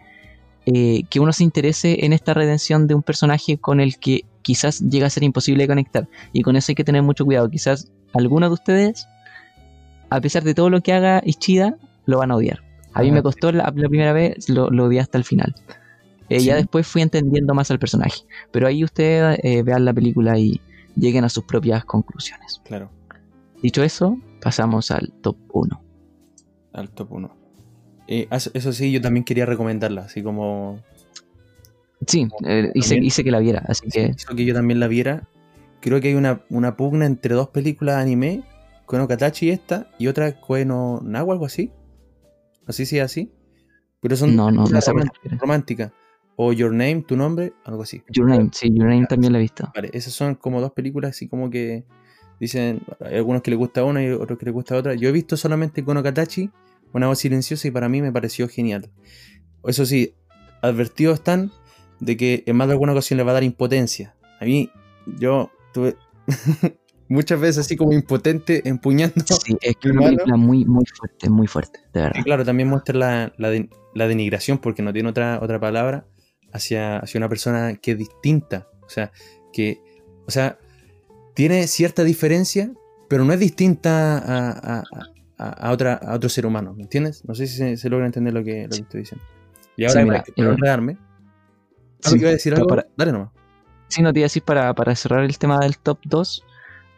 [0.66, 4.80] eh, que uno se interese en esta redención de un personaje con el que quizás
[4.80, 6.08] llega a ser imposible de conectar.
[6.32, 7.50] Y con eso hay que tener mucho cuidado.
[7.50, 9.10] Quizás alguno de ustedes,
[10.10, 12.64] a pesar de todo lo que haga Ichida, lo van a odiar.
[12.94, 15.54] A mí me costó la, la primera vez, lo, lo odié hasta el final.
[16.30, 18.22] Eh, Ya después fui entendiendo más al personaje.
[18.52, 20.62] Pero ahí ustedes eh, vean la película y
[20.96, 22.62] lleguen a sus propias conclusiones.
[22.64, 22.90] claro,
[23.62, 25.82] Dicho eso, pasamos al top 1.
[26.72, 27.36] al top 1.
[28.08, 30.80] eso sí, yo también quería recomendarla, así como
[32.08, 35.28] Sí, eh, hice, hice que la viera, así que hizo que yo también la viera.
[35.82, 38.44] Creo que hay una, una pugna entre dos películas de anime,
[38.86, 41.72] Kono Katachi esta y otra Koeno Nawa, algo así.
[42.66, 43.32] Así sí, así.
[44.02, 44.80] Pero son no, no, no
[45.40, 45.92] románticas.
[46.36, 48.04] O Your Name, tu nombre, algo así.
[48.10, 49.70] Your Name, sí, Your Name también la he visto.
[49.76, 51.86] Vale, esas son como dos películas así como que
[52.40, 54.94] dicen, hay algunos que les gusta una y otros que les gusta otra.
[54.94, 56.52] Yo he visto solamente Kono Katachi,
[56.94, 58.90] una voz silenciosa y para mí me pareció genial.
[59.66, 60.14] Eso sí,
[60.62, 61.52] advertidos están
[62.00, 64.16] de que en más de alguna ocasión les va a dar impotencia.
[64.40, 64.70] A mí,
[65.20, 65.96] yo tuve
[67.10, 69.24] muchas veces así como impotente empuñando.
[69.26, 72.24] Sí, es que una película muy, muy fuerte, muy fuerte, de Y verdad.
[72.24, 76.06] claro, también muestra la, la, de- la denigración, porque no tiene otra, otra palabra,
[76.54, 78.68] hacia, hacia una persona que es distinta.
[78.86, 79.12] O sea,
[79.52, 79.80] que,
[80.28, 80.60] o sea,
[81.34, 82.72] tiene cierta diferencia,
[83.10, 84.84] pero no es distinta a, a-
[85.40, 87.24] a- a otra, a otro ser humano, ¿me entiendes?
[87.26, 89.24] No sé si se, se logra entender lo que, lo que estoy diciendo.
[89.76, 90.98] Y ahora, Sí, mira, para, para eh,
[92.04, 92.68] ¿algo sí, que iba a decir algo?
[92.68, 93.30] para- Dale nomás.
[93.88, 96.44] Sí, no te iba a decir para, para cerrar el tema del top 2.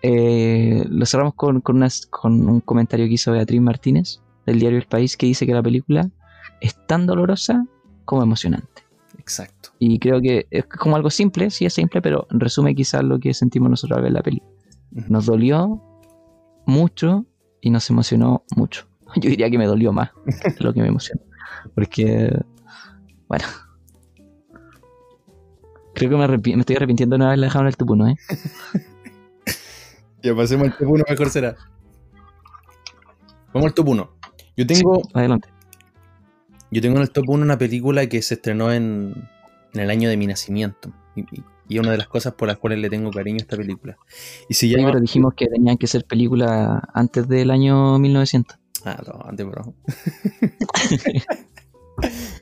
[0.01, 4.77] eh, lo cerramos con, con, unas- con un comentario que hizo Beatriz Martínez del diario
[4.79, 6.09] El País que dice que la película
[6.61, 7.65] es tan dolorosa
[8.05, 8.83] como emocionante.
[9.17, 9.69] Exacto.
[9.77, 13.33] Y creo que es como algo simple, sí es simple, pero resume quizás lo que
[13.33, 14.41] sentimos nosotros al ver la peli.
[14.95, 15.05] Ujú.
[15.09, 15.81] Nos dolió
[16.65, 17.25] mucho
[17.61, 18.87] y nos emocionó mucho.
[19.17, 21.21] Yo diría que me dolió más de lo que me emocionó.
[21.75, 22.33] Porque,
[23.27, 23.45] bueno.
[25.99, 28.07] Creo que me, arrepi- me estoy arrepintiendo de no haberla dejado en el top 1,
[28.07, 28.15] ¿eh?
[30.23, 31.55] Ya pasemos al top 1, mejor será.
[33.53, 34.09] Vamos al top 1.
[34.57, 35.47] Yo tengo, Adelante.
[36.71, 39.13] Yo tengo en el top 1 una película que se estrenó en,
[39.73, 40.91] en el año de mi nacimiento.
[41.15, 41.23] Y,
[41.69, 43.97] es una de las cosas por las cuales le tengo cariño a esta película.
[44.49, 44.87] Y se Sí, llama.
[44.89, 48.57] pero dijimos que tenían que ser películas antes del año 1900.
[48.85, 49.73] Ah, no, antes, bro.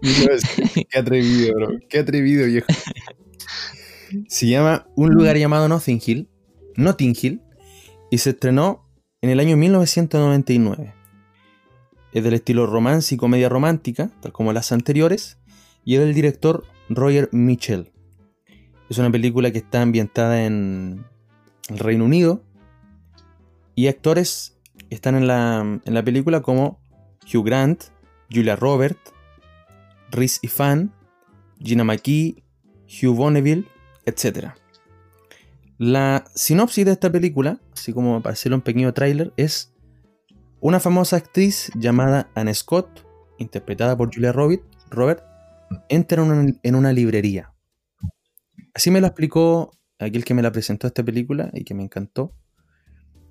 [0.00, 1.68] Qué atrevido, bro.
[1.88, 2.66] Qué atrevido, viejo.
[4.28, 6.28] Se llama Un lugar llamado Notting Hill.
[6.76, 7.42] Notting Hill.
[8.10, 8.88] Y se estrenó
[9.20, 10.94] en el año 1999.
[12.12, 15.38] Es del estilo romance y comedia romántica, tal como las anteriores.
[15.84, 17.92] Y es del director Roger Mitchell.
[18.88, 21.04] Es una película que está ambientada en
[21.68, 22.42] el Reino Unido.
[23.74, 24.58] Y actores
[24.90, 26.80] están en la, en la película como
[27.32, 27.84] Hugh Grant,
[28.32, 28.98] Julia Robert,
[30.10, 30.92] Rhys Ifan,
[31.60, 32.42] Gina McKee,
[32.86, 33.66] Hugh Bonneville,
[34.06, 34.50] etc.
[35.78, 39.72] La sinopsis de esta película, así como para hacerlo un pequeño tráiler, es
[40.60, 43.06] una famosa actriz llamada Anne Scott,
[43.38, 45.22] interpretada por Julia Robert, Robert
[45.88, 47.54] entra en una, en una librería.
[48.74, 52.34] Así me lo explicó aquel que me la presentó esta película y que me encantó.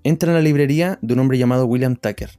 [0.04, 2.30] Entra en la librería de un hombre llamado William Tucker,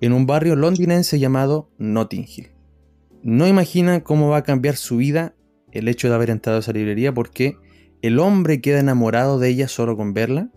[0.00, 2.57] en un barrio londinense llamado Notting Hill.
[3.22, 5.34] No imagina cómo va a cambiar su vida
[5.72, 7.56] el hecho de haber entrado a esa librería porque
[8.02, 10.50] el hombre queda enamorado de ella solo con verla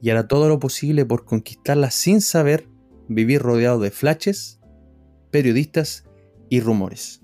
[0.00, 2.68] y hará todo lo posible por conquistarla sin saber
[3.08, 4.60] vivir rodeado de flashes,
[5.30, 6.04] periodistas
[6.48, 7.22] y rumores.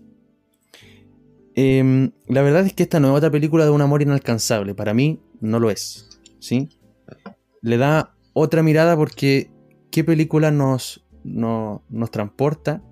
[1.54, 4.74] Em, la verdad es que esta no es otra película de un amor inalcanzable.
[4.74, 6.20] Para mí no lo es.
[6.38, 6.68] ¿sí?
[7.60, 9.50] Le da otra mirada porque
[9.90, 12.82] ¿qué película nos, nos transporta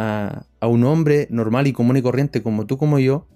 [0.00, 3.28] a, un hombre normal y común y corriente como tú, como yo,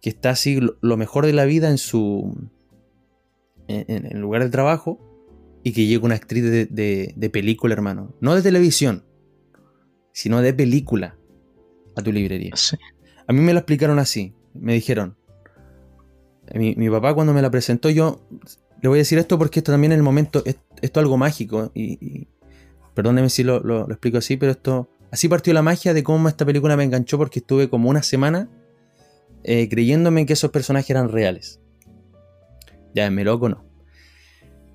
[0.00, 2.48] que está así lo mejor de la vida en su
[3.66, 5.00] en, el lugar de trabajo
[5.64, 8.14] y que llega una actriz de, de, película, hermano.
[8.20, 9.04] No de televisión,
[10.12, 11.18] sino de película
[11.96, 12.54] a tu librería.
[13.26, 14.34] A mí me lo explicaron así.
[14.54, 15.16] Me dijeron,
[16.54, 18.24] mi, papá cuando me la presentó, yo
[18.80, 21.72] le voy a decir esto porque esto también en el momento, esto es algo mágico
[21.74, 22.28] y,
[22.94, 26.44] perdóneme si lo, lo, explico así, pero esto Así partió la magia de cómo esta
[26.44, 28.48] película me enganchó porque estuve como una semana
[29.44, 31.60] eh, creyéndome que esos personajes eran reales.
[32.94, 33.64] Ya, me loco no.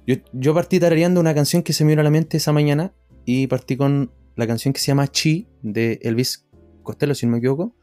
[0.05, 2.93] Yo, partí tarareando una canción que se me vino a la mente esa mañana
[3.25, 6.45] y partí con la canción que se llama Chi de Elvis
[6.81, 7.75] Costello, si no me equivoco,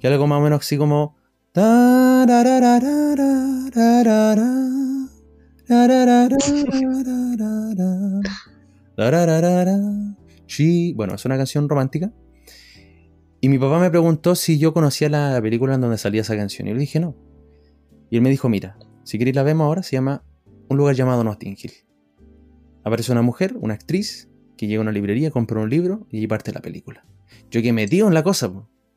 [0.00, 1.16] que algo más o menos así como...
[10.48, 12.12] Sí, bueno, es una canción romántica.
[13.40, 16.66] Y mi papá me preguntó si yo conocía la película en donde salía esa canción.
[16.66, 17.14] Y le dije no.
[18.10, 20.24] Y él me dijo, mira, si queréis la vemos ahora, se llama
[20.68, 21.72] Un lugar llamado Notting Hill.
[22.82, 26.52] Aparece una mujer, una actriz, que llega a una librería, compra un libro y parte
[26.52, 27.06] la película.
[27.50, 28.50] Yo que metido en la cosa,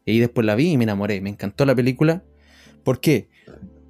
[0.05, 1.21] y después la vi y me enamoré.
[1.21, 2.23] Me encantó la película.
[2.83, 3.29] ¿Por qué?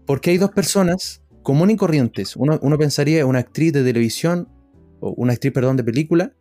[0.05, 2.35] Porque hay dos personas comunes y corrientes.
[2.35, 4.49] Uno, uno pensaría una actriz de televisión,
[4.99, 6.33] o una actriz, perdón, de película,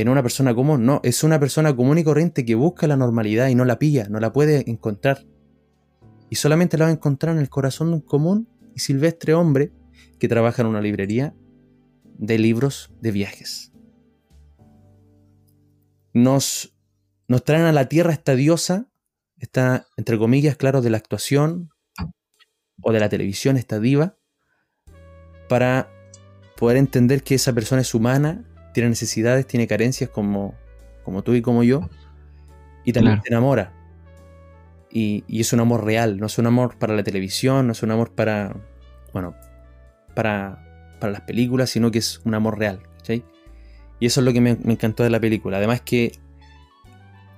[0.00, 3.48] en una persona común, no, es una persona común y corriente que busca la normalidad
[3.48, 5.26] y no la pilla, no la puede encontrar.
[6.30, 9.70] Y solamente la va a encontrar en el corazón de un común y silvestre hombre
[10.18, 11.34] que trabaja en una librería
[12.16, 13.74] de libros de viajes.
[16.14, 16.74] Nos,
[17.28, 18.88] nos traen a la tierra esta diosa,
[19.36, 21.68] esta, entre comillas, claro, de la actuación
[22.80, 24.16] o de la televisión, esta diva,
[25.50, 25.90] para
[26.56, 30.54] poder entender que esa persona es humana tiene necesidades, tiene carencias como,
[31.04, 31.88] como tú y como yo,
[32.84, 33.72] y también te enamora.
[34.90, 37.90] Y, es un amor real, no es un amor para la televisión, no es un
[37.90, 38.54] amor para,
[39.12, 39.34] bueno,
[40.14, 42.80] para, para las películas, sino que es un amor real.
[44.02, 45.58] Y eso es lo que me, encantó de la película.
[45.58, 46.10] Además que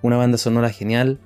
[0.01, 1.21] una banda sonora genial,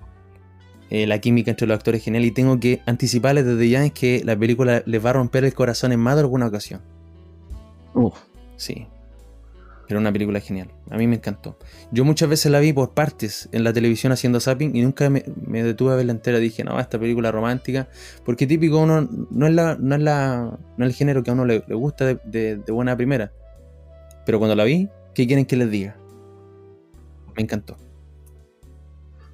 [0.91, 4.21] eh, la química entre los actores genial, y tengo que anticiparles desde ya es que
[4.25, 6.81] la película les va a romper el corazón en más de alguna ocasión.
[8.57, 8.89] Sí,
[9.89, 10.71] era una película genial.
[10.91, 11.57] A mí me encantó.
[11.91, 15.23] Yo muchas veces la vi por partes en la televisión haciendo zapping y nunca me,
[15.63, 16.39] detuve a verla entera.
[16.39, 17.89] Dije, no, esta película romántica.
[18.25, 21.33] Porque típico uno no es la, no es la, no es el género que a
[21.33, 23.33] uno le, gusta de, buena primera.
[24.27, 25.97] Pero cuando la vi, ¿qué quieren que les diga?
[27.35, 27.79] Me encantó.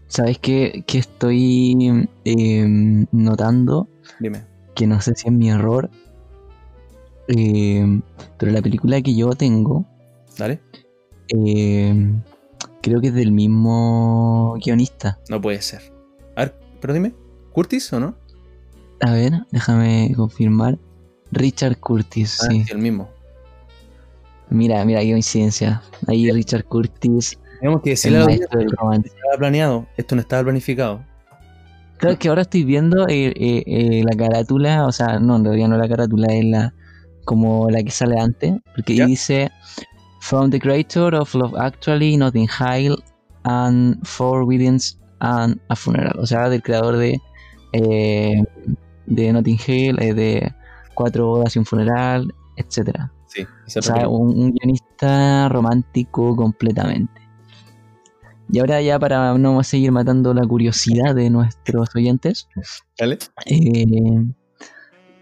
[0.07, 3.89] ¿Sabes qué, qué estoy em, notando?
[4.21, 4.45] Dime.
[4.77, 5.91] Que no sé si es mi error.
[7.27, 8.03] Em,
[8.39, 9.87] pero la película que yo tengo
[10.39, 10.61] Dale.
[11.29, 12.13] Eh,
[12.83, 15.19] creo que es del mismo guionista.
[15.29, 15.81] No puede ser.
[16.37, 17.15] A ver, pero dime,
[17.53, 18.17] ¿Curtis o no?
[19.01, 20.79] A ver, déjame confirmar.
[21.31, 22.65] Richard Curtis, ah, sí.
[22.71, 23.11] el mismo.
[24.51, 25.83] Mira, mira, qué coincidencia.
[26.07, 27.39] Ahí Richard Curtis.
[27.61, 28.21] Tenemos que decirle
[28.79, 29.09] romance.
[29.09, 31.05] Estaba planeado, esto no estaba planificado.
[31.99, 35.79] Claro que ahora estoy viendo eh, eh, la carátula, o sea, no, en realidad no
[35.79, 36.75] la carátula, es la
[37.25, 39.51] como la que sale antes, porque dice
[40.25, 42.97] From the creator of Love Actually, Notting Hill,
[43.45, 46.19] and Four Weddings and a Funeral.
[46.19, 47.21] O sea, del creador de,
[47.75, 48.43] eh,
[49.05, 50.55] de Notting Hill, eh, de
[50.95, 53.11] Cuatro bodas y un funeral, etc.
[53.27, 53.47] Sí,
[53.77, 57.21] o sea, un, guionista romántico completamente.
[58.49, 62.49] Y ahora ya para no seguir matando la curiosidad de nuestros oyentes.
[63.45, 64.25] Eh,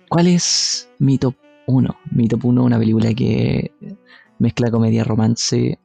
[0.08, 1.34] ¿Cuál es mi top
[1.66, 1.92] 1?
[2.12, 3.72] Mi top 1, una película que
[4.42, 5.78] mezcla comedia, romance.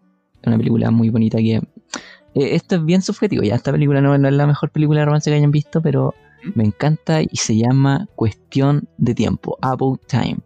[0.45, 1.55] Una película muy bonita que...
[1.55, 5.30] Eh, esto es bien subjetivo, ya esta película no, es la mejor película de romance
[5.30, 6.14] que hayan visto, pero
[6.55, 10.39] me encanta y se llama Cuestión de Tiempo, About Time.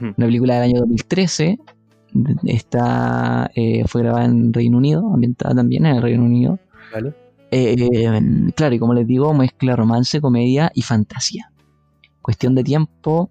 [0.00, 1.58] Una película del año 2013.
[2.44, 6.58] Está, eh, fue grabada en Reino Unido, ambientada también en el Reino Unido.
[6.92, 7.14] Vale.
[7.50, 11.52] Eh, claro, y como les digo, mezcla romance, comedia y fantasía.
[12.22, 13.30] Cuestión de tiempo,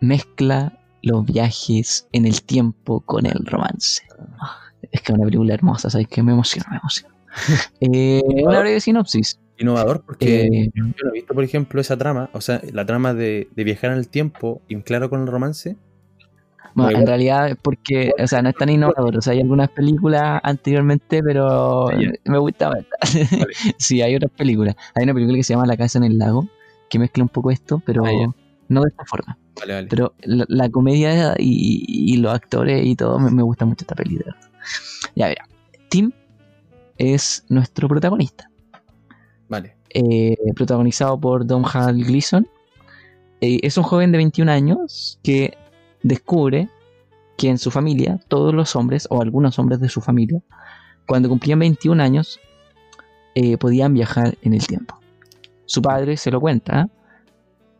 [0.00, 4.02] mezcla los viajes en el tiempo con el romance.
[4.92, 6.08] Es que es una película hermosa, ¿sabes?
[6.08, 7.14] Que me emociona, me emociona.
[7.80, 9.40] Eh, una breve sinopsis.
[9.58, 13.14] Innovador porque Eh, yo no he visto, por ejemplo, esa trama, o sea, la trama
[13.14, 15.76] de, de viajar en el tiempo y mezclarlo con el romance.
[16.74, 17.06] Bueno, en bien.
[17.06, 19.16] realidad es porque, o sea, no es tan innovador.
[19.16, 21.86] O sea, hay algunas películas anteriormente, pero
[22.24, 22.96] me gustaba esta.
[23.78, 24.74] sí, hay otras películas.
[24.94, 26.48] Hay una película que se llama La casa en el lago,
[26.90, 28.34] que mezcla un poco esto, pero Ah,
[28.68, 29.38] no de esta forma.
[29.56, 29.86] Vale, vale.
[29.88, 33.94] Pero la, la comedia y, y los actores y todo, me, me gusta mucho esta
[33.94, 34.34] verdad.
[35.14, 35.48] Ya verá.
[35.88, 36.12] Tim
[36.98, 38.50] es nuestro protagonista.
[39.48, 39.76] Vale.
[39.90, 42.48] eh, protagonizado por Don Hal Gleason.
[43.40, 45.56] Eh, es un joven de 21 años que
[46.02, 46.68] descubre
[47.36, 50.40] que en su familia, todos los hombres, o algunos hombres de su familia,
[51.06, 52.40] cuando cumplían 21 años,
[53.34, 54.98] eh, podían viajar en el tiempo.
[55.66, 56.88] Su padre se lo cuenta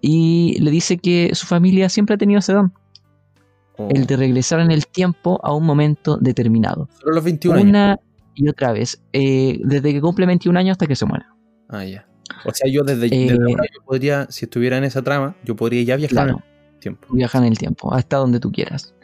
[0.06, 2.72] y le dice que su familia siempre ha tenido ese don,
[3.76, 6.88] Oh, el de regresar en el tiempo a un momento determinado.
[7.00, 7.68] Solo los 21 años.
[7.70, 8.00] Una
[8.34, 11.34] y otra vez, eh, desde que cumple 21 años hasta que se muera.
[11.68, 12.06] Ah, ya.
[12.44, 15.56] O sea, yo desde, Eh, desde ahora yo podría, si estuviera en esa trama, yo
[15.56, 16.38] podría ya viajar Claro.
[16.38, 17.08] en el tiempo.
[17.14, 18.94] viajar en el tiempo, hasta donde tú quieras.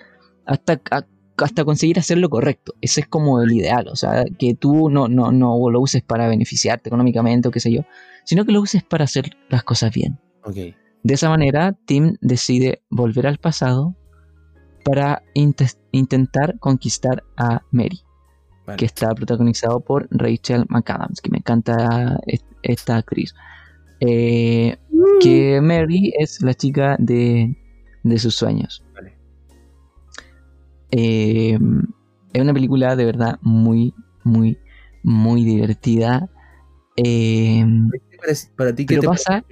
[0.47, 1.07] Hasta, a-
[1.39, 2.75] hasta conseguir hacer lo correcto.
[2.81, 3.89] Ese es como el ideal.
[3.89, 7.73] O sea, que tú no, no, no lo uses para beneficiarte económicamente o qué sé
[7.73, 7.83] yo,
[8.25, 10.19] sino que lo uses para hacer las cosas bien.
[10.45, 10.77] Ok.
[11.03, 13.97] De esa manera, Tim decide volver al pasado
[14.85, 18.01] para inte- intentar conquistar a Mary,
[18.67, 18.77] Vale.
[18.79, 23.35] que está protagonizado por Rachel McAdams, que me encanta est- esta actriz.
[24.01, 24.77] Eh,
[25.21, 27.57] que Mary es la chica de,
[28.03, 28.83] de sus sueños.
[28.95, 29.17] Vale.
[30.91, 31.59] Eh,
[32.33, 33.95] es una película de verdad muy,
[34.25, 34.59] muy,
[35.03, 36.29] muy divertida.
[36.97, 39.45] Eh, ¿Qué te parece- ¿Para ti qué te pasa-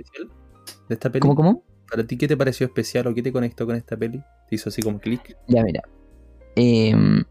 [0.89, 1.21] de esta peli?
[1.21, 1.63] ¿Cómo, cómo?
[1.91, 4.23] ¿Para ti qué te pareció especial o qué te conectó con esta peli?
[4.49, 5.37] ¿Te hizo así como clic?
[5.47, 5.83] Ya mira.
[6.55, 7.25] Em,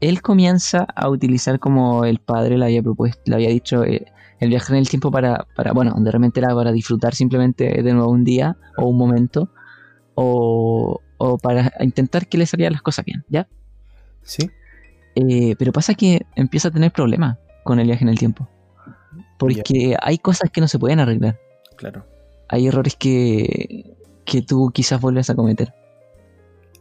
[0.00, 4.06] él comienza a utilizar como el padre le había propuesto, le había dicho eh,
[4.40, 7.92] el viajar en el tiempo para, para, bueno, de repente era para disfrutar simplemente de
[7.92, 9.50] nuevo un día o un momento,
[10.14, 13.48] o, o para intentar que le salieran las cosas bien, ¿ya?
[14.22, 14.50] Sí.
[15.14, 18.48] Eh, pero pasa que empieza a tener problemas con el viaje en el tiempo.
[19.38, 21.38] Porque hay cosas que no se pueden arreglar.
[21.76, 22.06] Claro.
[22.48, 25.74] Hay errores que, que tú quizás vuelves a cometer.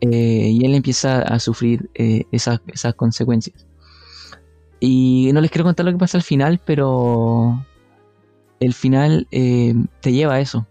[0.02, 3.66] Eh, y él empieza a sufrir eh, esas, esas consecuencias.
[4.80, 7.66] Y no les quiero contar lo que pasa al final, pero
[8.60, 10.68] el final eh, te lleva a eso.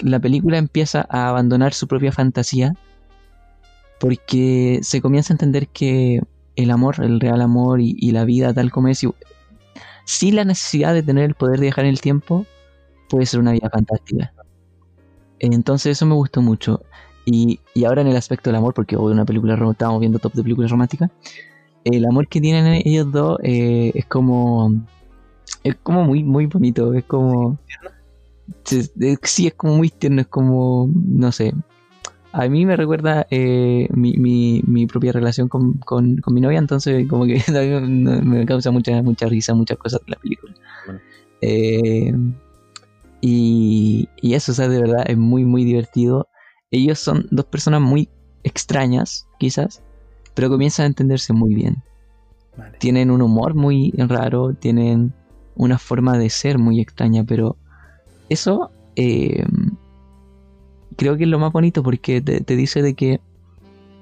[0.00, 2.74] La película empieza a abandonar su propia fantasía
[3.98, 6.22] porque se comienza a entender que
[6.56, 9.06] el amor, el real amor y, la vida tal como es,
[10.04, 12.46] sin la necesidad de tener el poder de viajar en el tiempo,
[13.10, 14.32] puede ser una vida fantástica.
[15.38, 16.80] Entonces eso me gustó mucho.
[17.26, 20.32] Y, y ahora en el aspecto del amor, porque hoy una película, estábamos viendo top
[20.34, 21.10] de películas románticas,
[21.84, 24.72] el amor que tienen ellos dos eh, es como...
[25.62, 27.58] Es como muy, muy bonito, es como...
[28.64, 31.52] Sí, es- sí, es como muy tierno, es como, no sé.
[32.32, 36.58] A mí me recuerda eh, mi, mi, mi propia relación con, con, con mi novia,
[36.58, 40.54] entonces como que me, me causa mucha, mucha risa, muchas cosas de la película.
[40.86, 41.00] Bueno.
[41.40, 42.12] Eh,
[43.20, 46.28] y, y eso, o sea, de verdad es muy, muy divertido.
[46.70, 48.08] Ellos son dos personas muy
[48.44, 49.82] extrañas, quizás,
[50.34, 51.82] pero comienzan a entenderse muy bien.
[52.56, 52.78] Vale.
[52.78, 55.12] Tienen un humor muy raro, tienen
[55.54, 57.56] una forma de ser muy extraña, pero
[58.28, 59.44] eso eh,
[60.96, 63.20] creo que es lo más bonito porque te, te dice de que,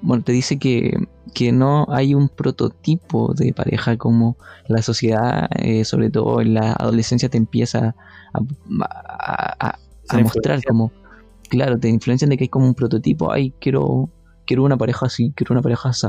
[0.01, 0.97] bueno, te dice que,
[1.33, 4.37] que no hay un prototipo de pareja como
[4.67, 7.95] la sociedad, eh, sobre todo en la adolescencia, te empieza
[8.33, 8.39] a,
[8.81, 9.79] a- a-
[10.09, 10.91] a mostrar como,
[11.49, 14.09] claro, te influencian de que hay como un prototipo, ay, quiero,
[14.47, 16.07] quiero una pareja así, quiero una pareja así.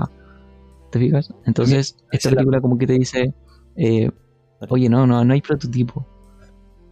[0.90, 1.32] ¿Te fijas?
[1.46, 3.34] Entonces, esta la- película como que te dice,
[3.76, 4.10] eh,
[4.68, 6.06] oye, no, no, no hay prototipo.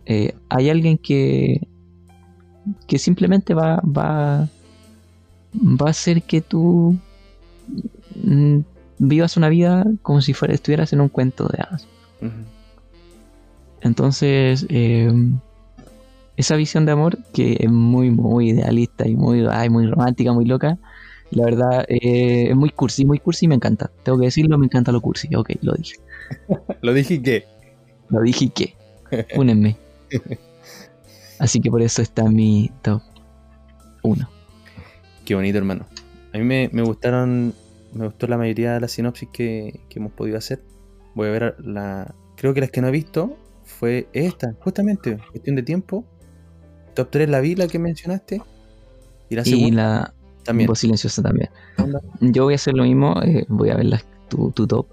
[0.06, 1.66] Eh, hay alguien que,
[2.86, 4.48] que simplemente va, va,
[5.60, 6.96] va a hacer que tú
[8.14, 8.58] mm,
[8.98, 11.86] vivas una vida como si fuera, estuvieras en un cuento de hadas.
[13.80, 15.12] Entonces, eh,
[16.36, 20.44] esa visión de amor que es muy, muy idealista y muy, ay, muy romántica, muy
[20.44, 20.78] loca,
[21.30, 23.90] la verdad eh, es muy cursi, muy cursi y me encanta.
[24.02, 25.34] Tengo que decirlo, me encanta lo cursi.
[25.34, 25.96] Ok, lo dije.
[26.82, 27.44] Lo dije que.
[28.10, 28.76] Lo dije y qué.
[29.36, 29.76] Únenme.
[31.38, 33.02] Así que por eso está mi top
[34.02, 34.37] 1.
[35.28, 35.84] Qué bonito, hermano.
[36.32, 37.52] A mí me, me gustaron,
[37.92, 40.62] me gustó la mayoría de las sinopsis que, que hemos podido hacer.
[41.14, 42.14] Voy a ver la.
[42.36, 46.06] Creo que las que no he visto fue esta, justamente, cuestión de tiempo.
[46.94, 48.40] Top 3 la vi, la que mencionaste.
[49.28, 50.14] Y la Y segunda la
[50.44, 50.66] también.
[50.66, 51.50] voz silenciosa también.
[51.76, 52.00] Onda.
[52.20, 54.86] Yo voy a hacer lo mismo, eh, voy a ver las- tu, tu top.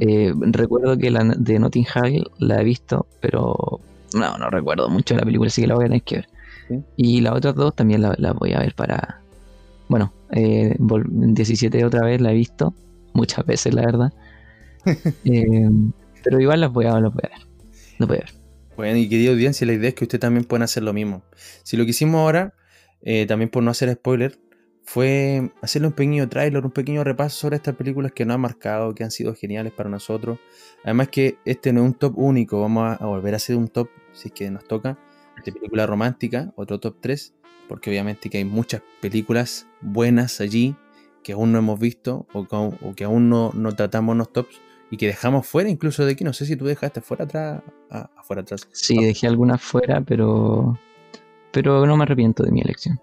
[0.00, 3.80] Eh, recuerdo que la de Notting Hill la he visto, pero
[4.14, 6.28] no, no recuerdo mucho de la película, así que la voy a tener que ver.
[6.68, 6.80] Sí.
[6.96, 9.21] Y las otras dos también las la voy a ver para...
[9.92, 12.74] Bueno, eh, vol- 17 otra vez la he visto,
[13.12, 14.10] muchas veces la verdad.
[15.26, 15.68] Eh,
[16.24, 17.46] pero igual las voy a, las voy a ver.
[17.98, 18.30] Las voy a ver.
[18.74, 21.22] Bueno, y querida audiencia, la idea es que ustedes también puedan hacer lo mismo.
[21.62, 22.54] Si lo que hicimos ahora,
[23.02, 24.38] eh, también por no hacer spoiler,
[24.82, 28.94] fue hacerle un pequeño tráiler, un pequeño repaso sobre estas películas que nos han marcado,
[28.94, 30.38] que han sido geniales para nosotros.
[30.84, 33.68] Además que este no es un top único, vamos a, a volver a hacer un
[33.68, 34.98] top, si es que nos toca,
[35.44, 37.34] de película romántica, otro top 3,
[37.72, 40.76] porque obviamente que hay muchas películas buenas allí
[41.22, 44.18] que aún no hemos visto o que aún, o que aún no, no tratamos en
[44.18, 44.60] los tops
[44.90, 46.22] y que dejamos fuera incluso de aquí.
[46.22, 47.62] No sé si tú dejaste fuera atrás,
[48.14, 48.68] afuera atrás.
[48.72, 50.78] Sí, dejé algunas fuera, pero...
[51.50, 53.00] Pero no me arrepiento de mi elección.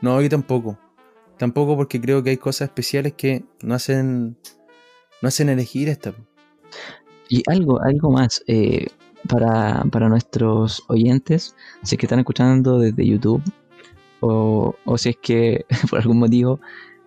[0.00, 0.76] No, yo tampoco.
[1.38, 4.36] Tampoco porque creo que hay cosas especiales que no hacen,
[5.20, 6.12] no hacen elegir esta.
[7.28, 8.88] Y algo, algo más eh,
[9.28, 13.44] para, para nuestros oyentes, si es que están escuchando desde YouTube
[14.22, 16.58] o, o si es que por algún motivo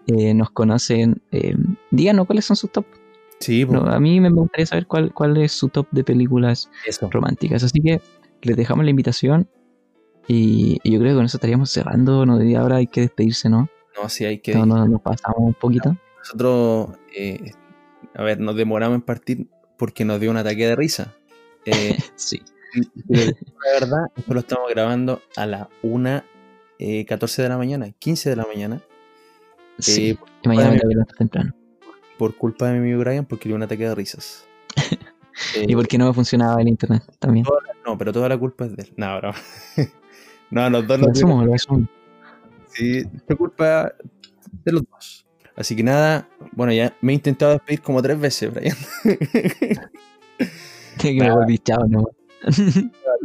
[0.08, 1.56] eh, nos conocen, eh,
[1.90, 2.86] díganos cuáles son sus top.
[3.40, 7.10] Sí, No, a mí me gustaría saber cuál, cuál es su top de películas eso.
[7.12, 7.64] románticas.
[7.64, 8.00] Así que
[8.44, 9.50] les dejamos la invitación
[10.28, 12.26] y, y yo creo que con eso estaríamos cerrando.
[12.26, 13.68] No, y ahora hay que despedirse, ¿no?
[14.02, 14.54] No, sí, hay que.
[14.56, 15.98] No, no, nos pasamos un poquito.
[16.20, 17.52] Nosotros, eh,
[18.14, 19.48] a ver, nos demoramos en partir
[19.78, 21.14] porque nos dio un ataque de risa.
[21.66, 22.42] Eh, Sí.
[23.08, 26.24] la verdad, esto lo estamos grabando a la 1,
[26.80, 28.82] eh, 14 de la mañana, 15 de la mañana,
[29.80, 30.12] sí.
[30.12, 31.54] Eh, y mañana me temprano.
[32.18, 34.48] por culpa de mi amigo Brian, porque le dio un ataque de risas.
[35.56, 37.46] Eh, Y porque no me funcionaba el internet también.
[37.86, 38.94] No, pero toda la culpa es de él.
[38.96, 39.32] No, bro.
[40.52, 41.88] no, los dos Lo asumo, lo asumo.
[42.74, 43.94] Sí, fue culpa
[44.64, 45.26] de los dos.
[45.56, 48.76] Así que nada, bueno, ya me he intentado despedir como tres veces, Brian.
[51.00, 52.04] que me volví chavo, ¿no?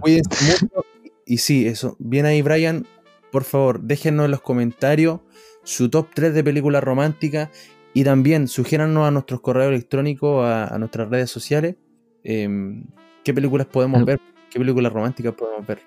[0.00, 0.84] Cuídense mucho.
[1.26, 1.96] Y sí, eso.
[1.98, 2.86] Bien ahí, Brian.
[3.30, 5.20] Por favor, déjenos en los comentarios
[5.62, 7.50] su top 3 de películas románticas.
[7.92, 11.74] Y también sugiéranos a nuestros correos electrónicos, a, a nuestras redes sociales,
[12.22, 12.84] em,
[13.24, 15.80] qué películas podemos Al- ver, qué películas románticas podemos ver.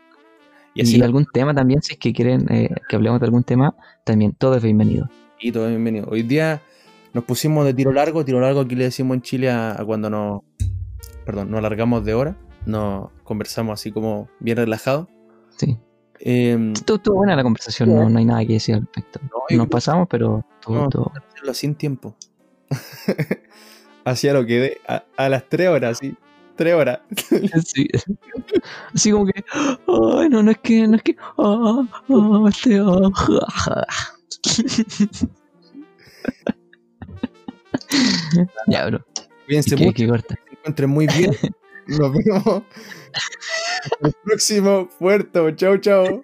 [0.74, 3.44] Y Y, así algún tema también, si es que quieren eh, que hablemos de algún
[3.46, 3.76] tema,
[4.06, 5.10] también todo es bienvenido.
[5.40, 6.08] Y todo bienvenido.
[6.10, 6.62] Hoy día
[7.14, 8.26] nos pusimos de tiro largo.
[8.26, 10.42] Tiro largo aquí le decimos en Chile a, a cuando nos.
[11.26, 12.36] Perdón, nos alargamos de hora.
[12.66, 15.08] Nos conversamos así como bien relajado.
[15.58, 15.78] Sí.
[16.26, 19.20] Em, Estuvo, estuvo buena la conversación, no, no hay nada que decir al respecto.
[19.50, 20.90] No, Nos pasamos, pero todo, No.
[20.90, 22.16] todo- hacerlo sin tiempo.
[24.06, 26.16] Hacía lo que de a, a las 3 horas, sí.
[26.56, 27.00] 3 horas.
[27.66, 27.88] Sí.
[28.94, 32.70] Así como que, ay, no, no es que, no es que, ah, ah, este,
[38.68, 39.06] ya, bro.
[39.46, 40.36] Cuídense ¿Qué, mucho, qué corta?
[40.48, 41.32] se encuentren muy bien.
[41.88, 42.64] Nos vemos en
[44.02, 45.52] el próximo puerto.
[45.52, 46.22] Chau, chau.